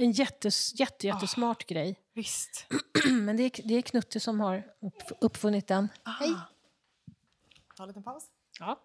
[0.00, 1.96] En jättes, jätte, jättesmart grej.
[2.14, 2.66] Visst.
[3.10, 5.88] Men det är, det är Knutte som har upp, uppfunnit den.
[6.04, 6.28] Hej!
[6.30, 6.40] Aha.
[7.76, 8.24] Ta en liten paus.
[8.58, 8.80] Ja.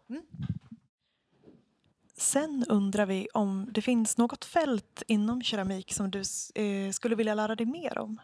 [2.18, 6.20] Sen undrar vi om det finns något fält inom keramik som du
[6.56, 8.22] eh, skulle vilja lära dig mer om?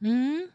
[0.00, 0.50] Mm.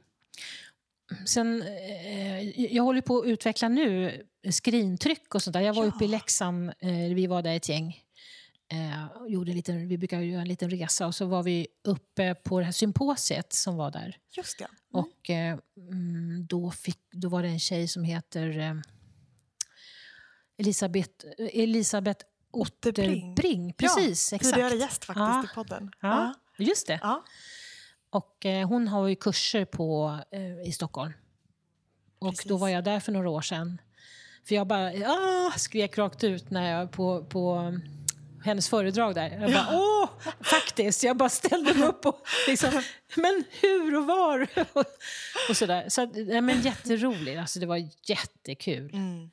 [1.25, 5.61] Sen, eh, jag håller på att utveckla nu skrintryck och sånt där.
[5.61, 5.91] Jag var Ja.
[5.95, 8.03] uppe i Leksand, eh, vi var där ett gäng.
[8.71, 12.35] Eh, gjorde en liten, vi brukar göra en liten resa och så var vi uppe
[12.35, 14.17] på det här symposiet som var där.
[14.37, 14.65] Just det.
[14.65, 15.05] Mm.
[15.05, 15.57] Och eh,
[15.91, 18.73] mm, då, fick, då var det en tjej som heter eh,
[20.57, 23.31] Elisabeth, Elisabeth Otterbring.
[23.31, 23.73] Otterbring.
[23.73, 24.55] Precis, ja, exakt.
[24.55, 25.43] Tidigare gäst faktiskt Ja.
[25.43, 25.91] i podden.
[26.01, 26.99] Ja, just det.
[27.01, 27.23] Ja.
[28.09, 31.13] Och eh, hon har ju kurser på, eh, i Stockholm.
[32.19, 32.45] Och Precis.
[32.45, 33.81] då var jag där för några år sedan.
[34.43, 37.73] För jag bara ah, skrek rakt ut när jag på, på
[38.43, 39.29] hennes föredrag där.
[39.29, 40.09] Jag bara åh,
[40.41, 41.03] faktiskt.
[41.03, 42.81] Jag bara ställde mig upp och liksom,
[43.15, 44.47] men hur och var?
[45.49, 45.89] och sådär.
[45.89, 47.39] Så nej, men jätteroligt.
[47.39, 48.91] Alltså det var jättekul.
[48.93, 49.29] Mm.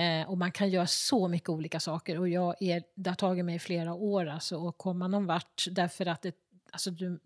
[0.00, 2.18] Eh, och man kan göra så mycket olika saker.
[2.18, 5.66] Och jag är, det har tagit mig flera år alltså, att komma någon vart.
[5.70, 6.34] Därför att det,
[6.70, 7.20] alltså, du,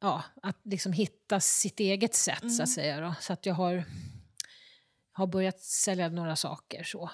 [0.00, 3.00] ja, att liksom hitta sitt eget sätt så att säga.
[3.00, 3.14] Då.
[3.20, 3.84] Så att jag har,
[5.12, 7.10] har börjat sälja några saker så.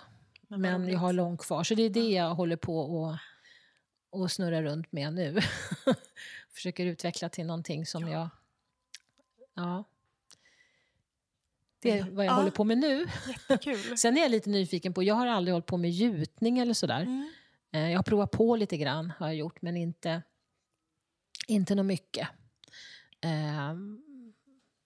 [0.49, 1.65] Men jag har långt kvar.
[1.65, 3.17] Så det är det jag håller på och,
[4.11, 5.39] och snurra runt med nu.
[6.55, 8.29] Försöker utveckla till någonting som jag...
[9.55, 9.85] Ja.
[11.81, 12.37] Det är vad jag Ja.
[12.37, 13.07] håller på med nu.
[13.29, 13.97] Jättekul.
[13.99, 17.01] Sen är jag lite nyfiken på, jag har aldrig hållit på med gjutning eller sådär.
[17.01, 17.33] Mm.
[17.73, 20.23] Eh, Jag har provat på lite grann, har jag gjort, men inte,
[21.47, 22.29] inte något mycket.
[23.21, 23.75] Eh,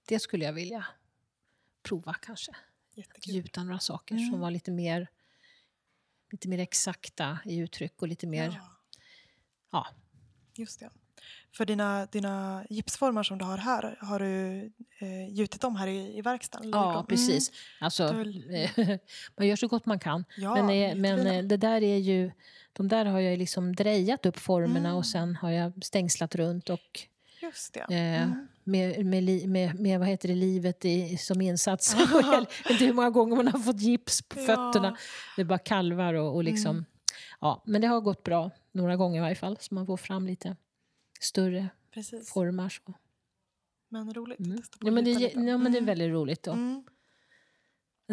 [0.08, 0.86] Det skulle jag vilja
[1.82, 2.52] prova kanske.
[2.94, 3.34] Jättekul.
[3.34, 4.30] Gjuta några saker Mm.
[4.30, 5.08] som var lite mer,
[6.32, 8.44] lite mer exakta i uttryck och lite mer...
[8.46, 8.68] Ja,
[9.72, 9.86] Ja.
[10.56, 10.90] just det.
[11.56, 14.58] För dina, dina gipsformar som du har här, har du
[14.98, 16.70] eh, gjutit dem här i, i verkstaden?
[16.70, 17.06] Ja, dem?
[17.06, 17.50] precis.
[17.80, 18.12] Alltså,
[19.36, 20.24] man gör så gott man kan.
[20.36, 22.30] Ja, men eh, men eh, det där är ju...
[22.72, 24.94] De där har jag liksom drejat upp formerna Mm.
[24.96, 27.00] och sen har jag stängslat runt och
[27.42, 27.80] Just det.
[27.80, 28.48] eh, Mm.
[28.64, 31.94] Med, med, med, med vad heter det, livet i, som insats.
[32.12, 34.46] Jag vet inte hur många gånger man har fått gips på Ja.
[34.46, 34.96] fötterna.
[35.36, 36.70] Det är bara kalvar och, och liksom...
[36.70, 36.84] Mm.
[37.40, 39.56] Ja, men det har gått bra, några gånger i varje fall.
[39.60, 40.56] Så man får fram lite
[41.20, 42.32] större Precis.
[42.32, 42.68] formar.
[42.68, 42.94] Så.
[43.88, 44.62] Men roligt Mm.
[44.80, 45.40] Ja, men det, lite.
[45.40, 45.86] ja, men det är Mm.
[45.86, 46.42] väldigt roligt.
[46.42, 46.52] Då.
[46.52, 46.84] Mm.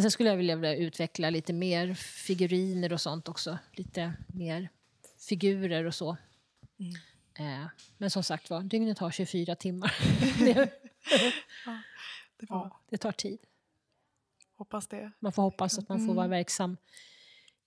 [0.02, 3.58] Sen skulle jag vilja, vilja utveckla lite mer figuriner och sånt också.
[3.72, 4.70] Lite mer
[5.30, 6.18] figurer och så.
[6.80, 6.94] Mm.
[7.40, 7.66] Eh,
[7.98, 9.94] men som sagt var, dygnet har 24 timmar.
[10.46, 10.54] det,
[12.40, 13.40] Det ja, det tar tid.
[14.58, 15.12] hoppas det.
[15.20, 16.38] Man får hoppas att man får vara Mm.
[16.38, 16.78] verksam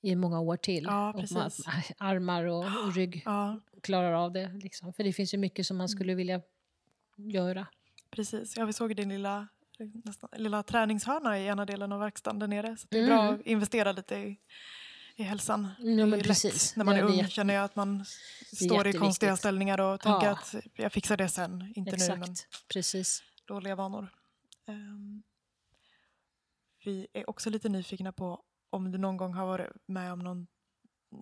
[0.01, 0.85] i många år till.
[0.85, 1.51] Ja, och man,
[1.99, 4.49] armar och, och rygg Ja, klarar av det.
[4.63, 4.93] Liksom.
[4.93, 6.41] För det finns ju mycket som man skulle vilja
[7.17, 7.67] göra.
[8.11, 8.57] precis.
[8.57, 9.49] Ja, vi såg din lilla,
[10.05, 12.77] nästan, lilla träningshörna i ena delen av verkstaden där nere.
[12.77, 13.17] Så det är Mm.
[13.17, 14.37] bra att investera lite i,
[15.17, 15.69] i hälsan.
[15.79, 16.77] Ja, men precis.
[16.77, 18.05] När man Ja, är ung känner jag att man
[18.53, 20.33] står i konstiga ställningar och tänker Ja.
[20.33, 22.27] att jag fixar det sen, inte Exakt, nu.
[22.27, 22.35] Men
[22.73, 23.23] precis.
[23.47, 24.09] dåliga vanor.
[24.69, 25.23] Ehm,
[26.85, 30.47] vi är också lite nyfikna på om du någon gång har varit med om någon,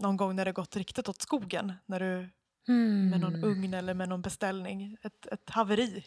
[0.02, 1.72] någon gång när det gått riktigt åt skogen.
[1.86, 2.30] När du
[3.10, 3.44] med någon Mm.
[3.50, 4.96] ugn eller med någon beställning.
[5.02, 6.04] Ett, ett haveri.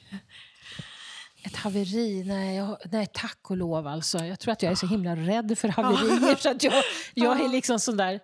[1.46, 2.24] Ett haveri?
[2.24, 4.26] Nej, jag, nej, tack och lov alltså.
[4.26, 6.74] Jag tror att jag är så himla rädd för haverier så att jag,
[7.14, 8.20] jag är liksom sån där...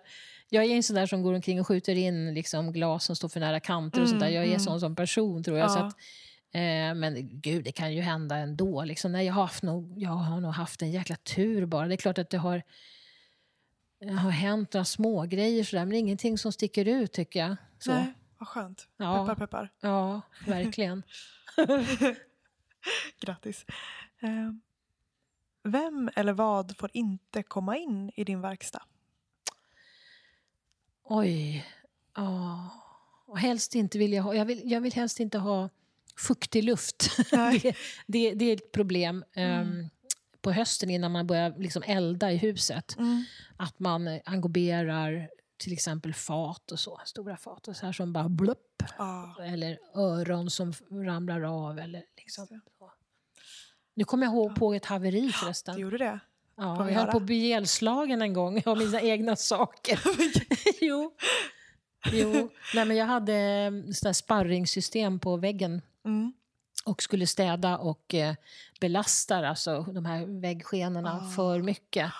[0.48, 3.28] Jag är en sån där som går omkring och skjuter in liksom glas som står
[3.28, 4.28] för nära kanter och sånt där.
[4.28, 5.70] Jag är Mm, sån som person tror jag.
[5.70, 5.92] Så att,
[6.52, 8.84] eh, men gud, det kan ju hända ändå.
[8.84, 9.12] Liksom.
[9.12, 11.86] Nej, jag, har haft nog, jag har nog haft en jäkla tur bara.
[11.88, 12.62] Det är klart att det har,
[14.20, 17.56] har hänt några små grejer sådär, men ingenting som sticker ut tycker jag.
[17.78, 17.92] Så.
[17.92, 18.88] Nej, vad skönt.
[18.96, 19.26] Ja.
[19.26, 19.72] Peppar peppar.
[19.80, 21.02] Ja, verkligen.
[23.20, 23.66] Grattis.
[24.20, 24.60] Ehm,
[25.62, 28.82] vem eller vad får inte komma in i din verkstad?
[31.04, 31.66] Oj.
[32.16, 32.70] Ja.
[33.26, 34.34] Och helst inte vill jag ha...
[34.34, 35.68] Jag vill, jag vill helst inte ha
[36.16, 37.16] fuktig luft.
[37.30, 37.76] Det,
[38.06, 39.24] det, det är ett problem.
[39.34, 39.90] ehm,
[40.42, 42.98] på hösten innan man börjar liksom elda i huset.
[42.98, 43.24] Mm.
[43.56, 45.28] Att man engoberar
[45.60, 47.00] till exempel fat och så.
[47.04, 48.82] Stora fat och så här som bara blupp.
[48.98, 51.78] Ja, Eller öron som ramlar av.
[51.78, 52.60] Eller liksom.
[53.94, 55.78] Nu kommer jag ihåg på ett haveri förresten.
[55.78, 56.20] gjorde det?
[56.56, 60.00] Ja, jag höll på att bli ihjälslagen en gång av mina egna saker.
[60.80, 61.14] jo.
[62.12, 62.50] jo.
[62.74, 66.32] Nej, men jag hade eh, sån där sparringssystem på väggen Mm.
[66.84, 68.34] och skulle städa och eh,
[68.80, 71.30] belastar alltså de här väggskenorna Ah.
[71.36, 72.12] för mycket.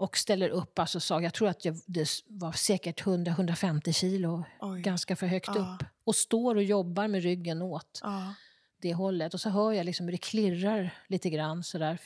[0.00, 4.80] Och ställer upp, alltså sa, jag tror att jag, det var säkert 100-150 kilo, Oj.
[4.80, 5.52] ganska för högt Ah.
[5.74, 5.84] upp.
[6.04, 8.34] Och står och jobbar med ryggen åt Ja.
[8.82, 9.34] det hållet.
[9.34, 11.98] Och så hör jag liksom hur det klirrar lite grann sådär.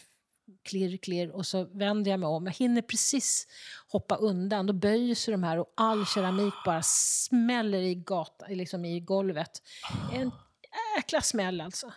[0.63, 1.31] Klirr, klirr.
[1.31, 2.47] Och så vänder jag mig om.
[2.47, 3.47] Jag hinner precis
[3.89, 4.67] hoppa undan.
[4.67, 9.63] Då böjer sig de här och all keramik bara smäller i, gata, liksom i golvet.
[10.13, 10.31] En
[10.97, 11.93] jäkla smäll alltså.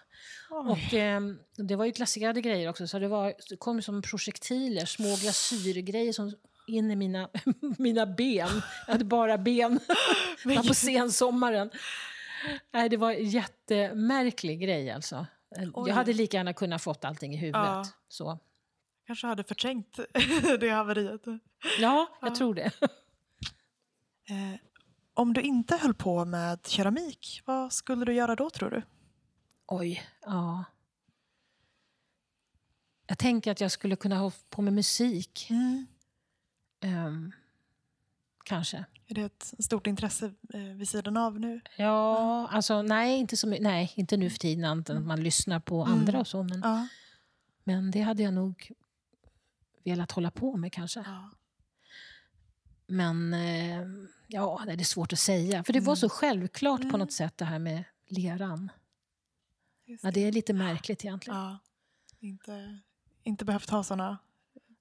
[0.49, 0.71] Oj.
[0.71, 1.21] Och eh,
[1.55, 2.88] det var ju glaserade grejer också.
[2.88, 6.34] Så det, var, det kom som projektiler, små glasyrgrejer som
[6.67, 7.30] in i mina,
[7.78, 8.61] mina ben.
[8.88, 9.80] Jag hade bara ben.
[10.43, 11.69] Det var på sensommaren.
[12.71, 15.25] Nej, det var en jättemärklig grej alltså.
[15.73, 15.89] Oj.
[15.89, 17.61] Jag hade lika gärna kunnat fått allting i huvudet.
[17.65, 17.86] Ja.
[18.07, 18.39] Så.
[19.07, 19.99] Kanske hade förträngt
[20.59, 21.21] det haveriet.
[21.80, 22.36] Ja, jag Ja.
[22.36, 22.71] tror det.
[24.30, 24.59] Eh,
[25.13, 28.82] om du inte höll på med keramik, vad skulle du göra då tror du?
[29.68, 30.63] Oj, ja.
[33.07, 35.49] Jag tänker att jag skulle kunna ha på med musik.
[36.82, 37.32] Ehm,
[38.45, 38.86] kanske.
[39.07, 41.61] Är det ett stort intresse eh, vid sidan av nu?
[41.78, 45.59] Ja, alltså nej inte, så, nej, inte nu för tiden, annat än att man lyssnar
[45.59, 45.99] på Mm.
[45.99, 46.43] andra och så.
[46.43, 46.88] Men, Ja.
[47.63, 48.72] men det hade jag nog
[49.84, 50.99] velat hålla på med kanske.
[50.99, 51.30] ja.
[52.88, 53.82] Men eh,
[54.28, 55.63] ja, det är svårt att säga.
[55.63, 55.95] För det var Mm.
[55.97, 56.99] så självklart på Mm.
[56.99, 58.72] något sätt det här med leran.
[59.88, 61.40] Just Ja, det är lite märkligt egentligen.
[61.40, 61.60] ja.
[62.20, 62.80] Inte,
[63.24, 64.18] inte behövt ha såna...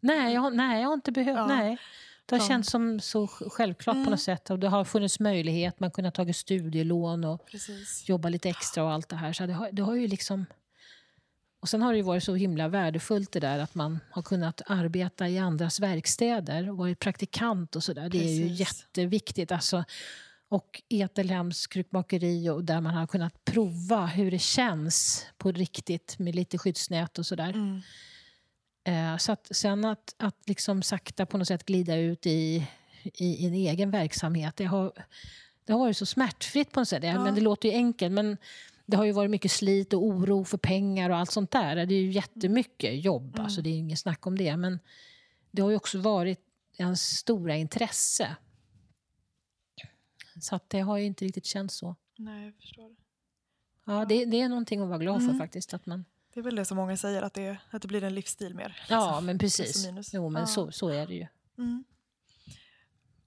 [0.00, 1.36] Nej, jag, har- nej, jag har inte behövt.
[1.38, 1.46] Ja.
[1.46, 1.78] Nej.
[2.26, 4.10] Det har känts som så sj- självklart på Mm.
[4.10, 4.50] något sätt.
[4.50, 5.80] Och det har funnits möjlighet.
[5.80, 8.08] Man kunde ha tagit studielån och Precis.
[8.08, 9.32] jobba lite extra och allt det här.
[9.32, 10.46] Så det har, det har ju liksom...
[11.60, 14.60] Och sen har det ju varit så himla värdefullt det där att man har kunnat
[14.66, 18.08] arbeta i andras verkstäder och varit praktikant och sådär.
[18.08, 19.52] Det är ju jätteviktigt.
[19.52, 19.84] Alltså,
[20.48, 26.34] och Etelhems krukmakeri och där man har kunnat prova hur det känns på riktigt med
[26.34, 27.50] lite skyddsnät och sådär.
[27.50, 27.82] Mm.
[28.84, 32.66] Eh, så att, sen att, att liksom sakta på något sätt glida ut i,
[33.02, 34.92] i, en egen verksamhet, det har,
[35.64, 37.04] det har varit så smärtfritt på något sätt.
[37.04, 37.24] Ja.
[37.24, 38.36] Men det låter ju enkelt, men
[38.86, 41.76] det har ju varit mycket slit och oro för pengar och allt sånt där.
[41.86, 43.44] Det är ju jättemycket jobb, Mm.
[43.44, 44.56] alltså det är inget snack om det.
[44.56, 44.78] Men
[45.50, 46.40] det har ju också varit
[46.76, 48.36] en stora intresse.
[50.40, 51.96] Så det har ju inte riktigt känts så.
[52.16, 52.96] Nej, jag förstår.
[53.84, 55.38] Ja, det, det är någonting att vara glad för Mm.
[55.38, 55.74] faktiskt.
[55.74, 58.14] Att man, Det är väl det som många säger, att det, att det blir en
[58.14, 58.86] livsstil mer.
[58.88, 59.26] ja, liksom.
[59.26, 59.86] men precis.
[60.14, 60.46] Jo, men Ja.
[60.46, 61.26] så, så är det ju.
[61.58, 61.84] Mm.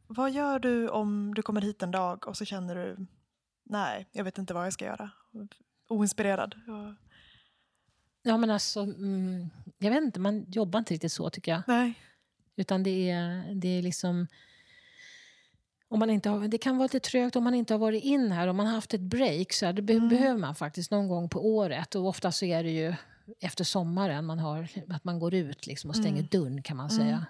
[0.07, 3.05] Vad gör du om du kommer hit en dag och så känner du
[3.64, 5.12] nej, jag vet inte vad jag ska göra.
[5.88, 6.55] Oinspirerad.
[6.68, 6.95] Ja.
[8.22, 11.62] Ja, men alltså, mm, jag vet inte, man jobbar inte riktigt så tycker jag.
[11.68, 11.93] Nej.
[12.55, 14.28] Utan det är, det är liksom...
[15.92, 18.32] Om man inte har, det kan vara lite trögt om man inte har varit in
[18.32, 19.54] här, om man har haft ett break.
[19.54, 20.10] Så här, det be, Mm.
[20.10, 21.96] behöver man faktiskt någon gång på året.
[21.96, 22.94] Och ofta så är det ju
[23.40, 26.28] efter sommaren man har, att man går ut liksom och stänger Mm.
[26.32, 27.00] dörren kan man Mm.
[27.06, 27.26] säga.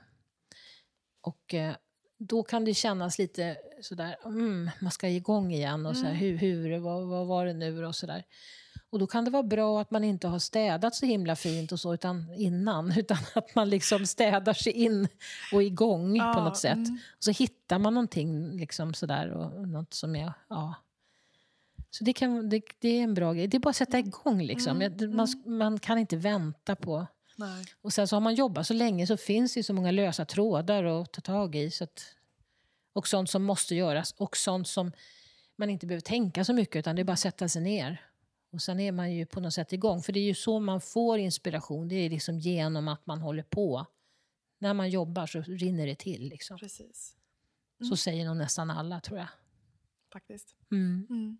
[1.21, 1.73] Och eh,
[2.17, 6.37] då kan det kännas lite sådär, mm, man ska igång igen och så här, Mm.
[6.37, 8.23] hur, hur vad, vad var det nu och sådär.
[8.91, 11.79] Och då kan det vara bra att man inte har städat så himla fint och
[11.79, 15.07] så utan innan, utan att man liksom städar sig in
[15.53, 16.73] och igång på Ja, något sätt.
[16.75, 16.97] mm.
[17.17, 20.75] Och så hittar man någonting liksom sådär och något som är, ja.
[21.91, 23.47] Så det, kan, det, det är en bra grej.
[23.47, 24.81] Det är bara att sätta igång liksom.
[24.81, 27.65] Mm, Man, man kan inte vänta på Nej.
[27.81, 30.83] och sen så har man jobbat så länge så finns det så många lösa trådar
[30.83, 31.71] att ta tag i.
[31.71, 32.03] Så att,
[32.93, 34.91] och sånt som måste göras och sånt som
[35.55, 38.01] man inte behöver tänka så mycket utan det är bara att sätta sig ner.
[38.51, 40.01] Och sen är man ju på något sätt igång.
[40.01, 41.87] För det är ju så man får inspiration.
[41.87, 43.85] Det är liksom genom att man håller på.
[44.59, 46.29] När man jobbar så rinner det till.
[46.29, 46.57] Liksom.
[46.57, 47.15] Precis.
[47.79, 47.97] Så Mm.
[47.97, 49.27] säger nog nästan alla tror jag.
[50.13, 50.55] Faktiskt.
[50.71, 51.07] Mm.
[51.09, 51.37] Mm.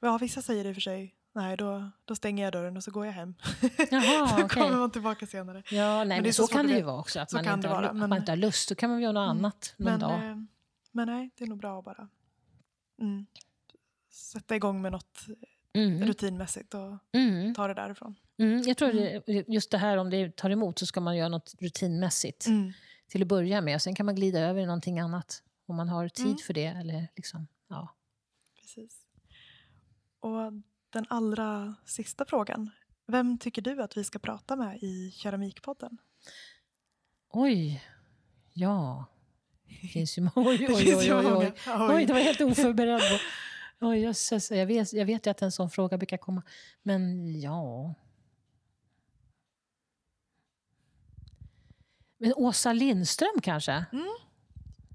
[0.00, 1.14] Ja, vissa säger det i och för sig.
[1.34, 3.34] Nej, då, då stänger jag dörren och så går jag hem.
[3.90, 5.62] Jaha, så kommer man tillbaka senare.
[5.70, 7.20] Ja, nej, men, det är så, så kan det ju vara också.
[7.20, 8.68] Att, Så man inte, har, vara, att men- man inte har lust.
[8.68, 9.38] Då kan man göra något Mm.
[9.44, 10.30] annat någon Men, dag.
[10.30, 10.36] eh,
[10.92, 12.08] men nej, det är nog bra att bara
[13.00, 13.26] mm,
[14.10, 15.18] sätta igång med något
[15.74, 16.04] Mm.
[16.06, 17.54] rutinmässigt och Mm.
[17.54, 18.14] ta det därifrån.
[18.38, 21.28] Mm, jag tror det, just det här om det tar emot så ska man göra
[21.28, 22.72] något rutinmässigt Mm.
[23.08, 23.82] till att börja med.
[23.82, 26.38] Sen kan man glida över i någonting annat om man har tid Mm.
[26.38, 26.64] för det.
[26.66, 27.94] Eller liksom, ja.
[28.60, 28.96] Precis.
[30.20, 30.52] Och
[30.90, 32.70] den allra sista frågan.
[33.06, 35.98] Vem tycker du att vi ska prata med i Keramikpodden?
[37.30, 37.84] Oj,
[38.52, 39.04] ja.
[39.82, 40.22] Det finns ju.
[40.36, 41.52] Oj, oj, oj, oj, oj.
[41.90, 43.02] oj, det var helt oförberedd.
[43.82, 46.42] Oh, jösses, jag, vet, jag vet ju att en sån fråga brukar komma.
[46.82, 47.94] Men ja...
[52.18, 53.72] Men Åsa Lindström kanske?
[53.72, 54.16] Mm.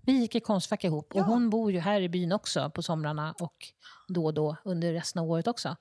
[0.06, 3.36] Vi gick i Konstfack ihop och hon bor ju här i byn också på somrarna
[3.40, 3.74] och
[4.08, 5.76] då och då under resten av året också.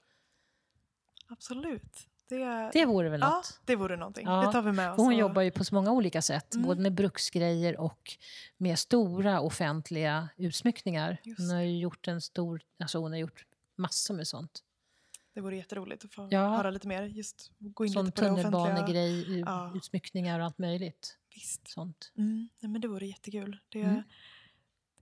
[1.26, 2.08] Absolut.
[2.28, 3.60] Det, Det vore väl ja, något?
[3.64, 4.26] det vore någonting.
[4.26, 4.96] Ja, Det tar vi med oss.
[4.96, 6.66] Hon och- jobbar ju på så många olika sätt, Mm.
[6.66, 8.16] både med bruksgrejer och
[8.56, 11.20] med stora offentliga utsmyckningar.
[11.24, 13.46] Just Hon har ju gjort en stor, alltså hon har gjort
[13.76, 14.62] massor med sånt.
[15.34, 16.48] Det vore jätteroligt att få Ja.
[16.56, 17.02] höra lite mer.
[17.02, 18.28] Just gå in offentliga.
[18.34, 19.72] tunnelbanegrej, Ja.
[19.74, 21.18] utsmyckningar och allt möjligt.
[21.34, 21.68] Visst.
[21.68, 22.12] Sånt.
[22.18, 22.48] Mm.
[22.60, 23.58] Nej, men det vore jättekul.
[23.68, 23.94] Det, Mm.
[23.94, 24.02] det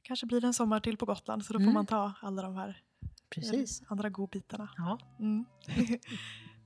[0.02, 1.74] kanske blir en sommar till på Gotland så då får Mm.
[1.74, 2.82] man ta alla de här
[3.30, 3.82] Precis.
[3.88, 4.68] andra godbitarna.
[4.76, 4.98] Ja.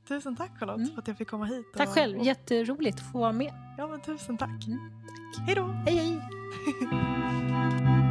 [0.08, 0.90] Tusen tack Charlotte Mm.
[0.94, 1.66] för att jag fick komma hit.
[1.76, 3.52] Tack och- själv, och- jätteroligt att få vara med.
[3.78, 4.66] Ja, men tusen tack.
[4.66, 4.78] Mm,
[5.46, 5.64] Hej då!
[5.66, 6.20] Hej hej!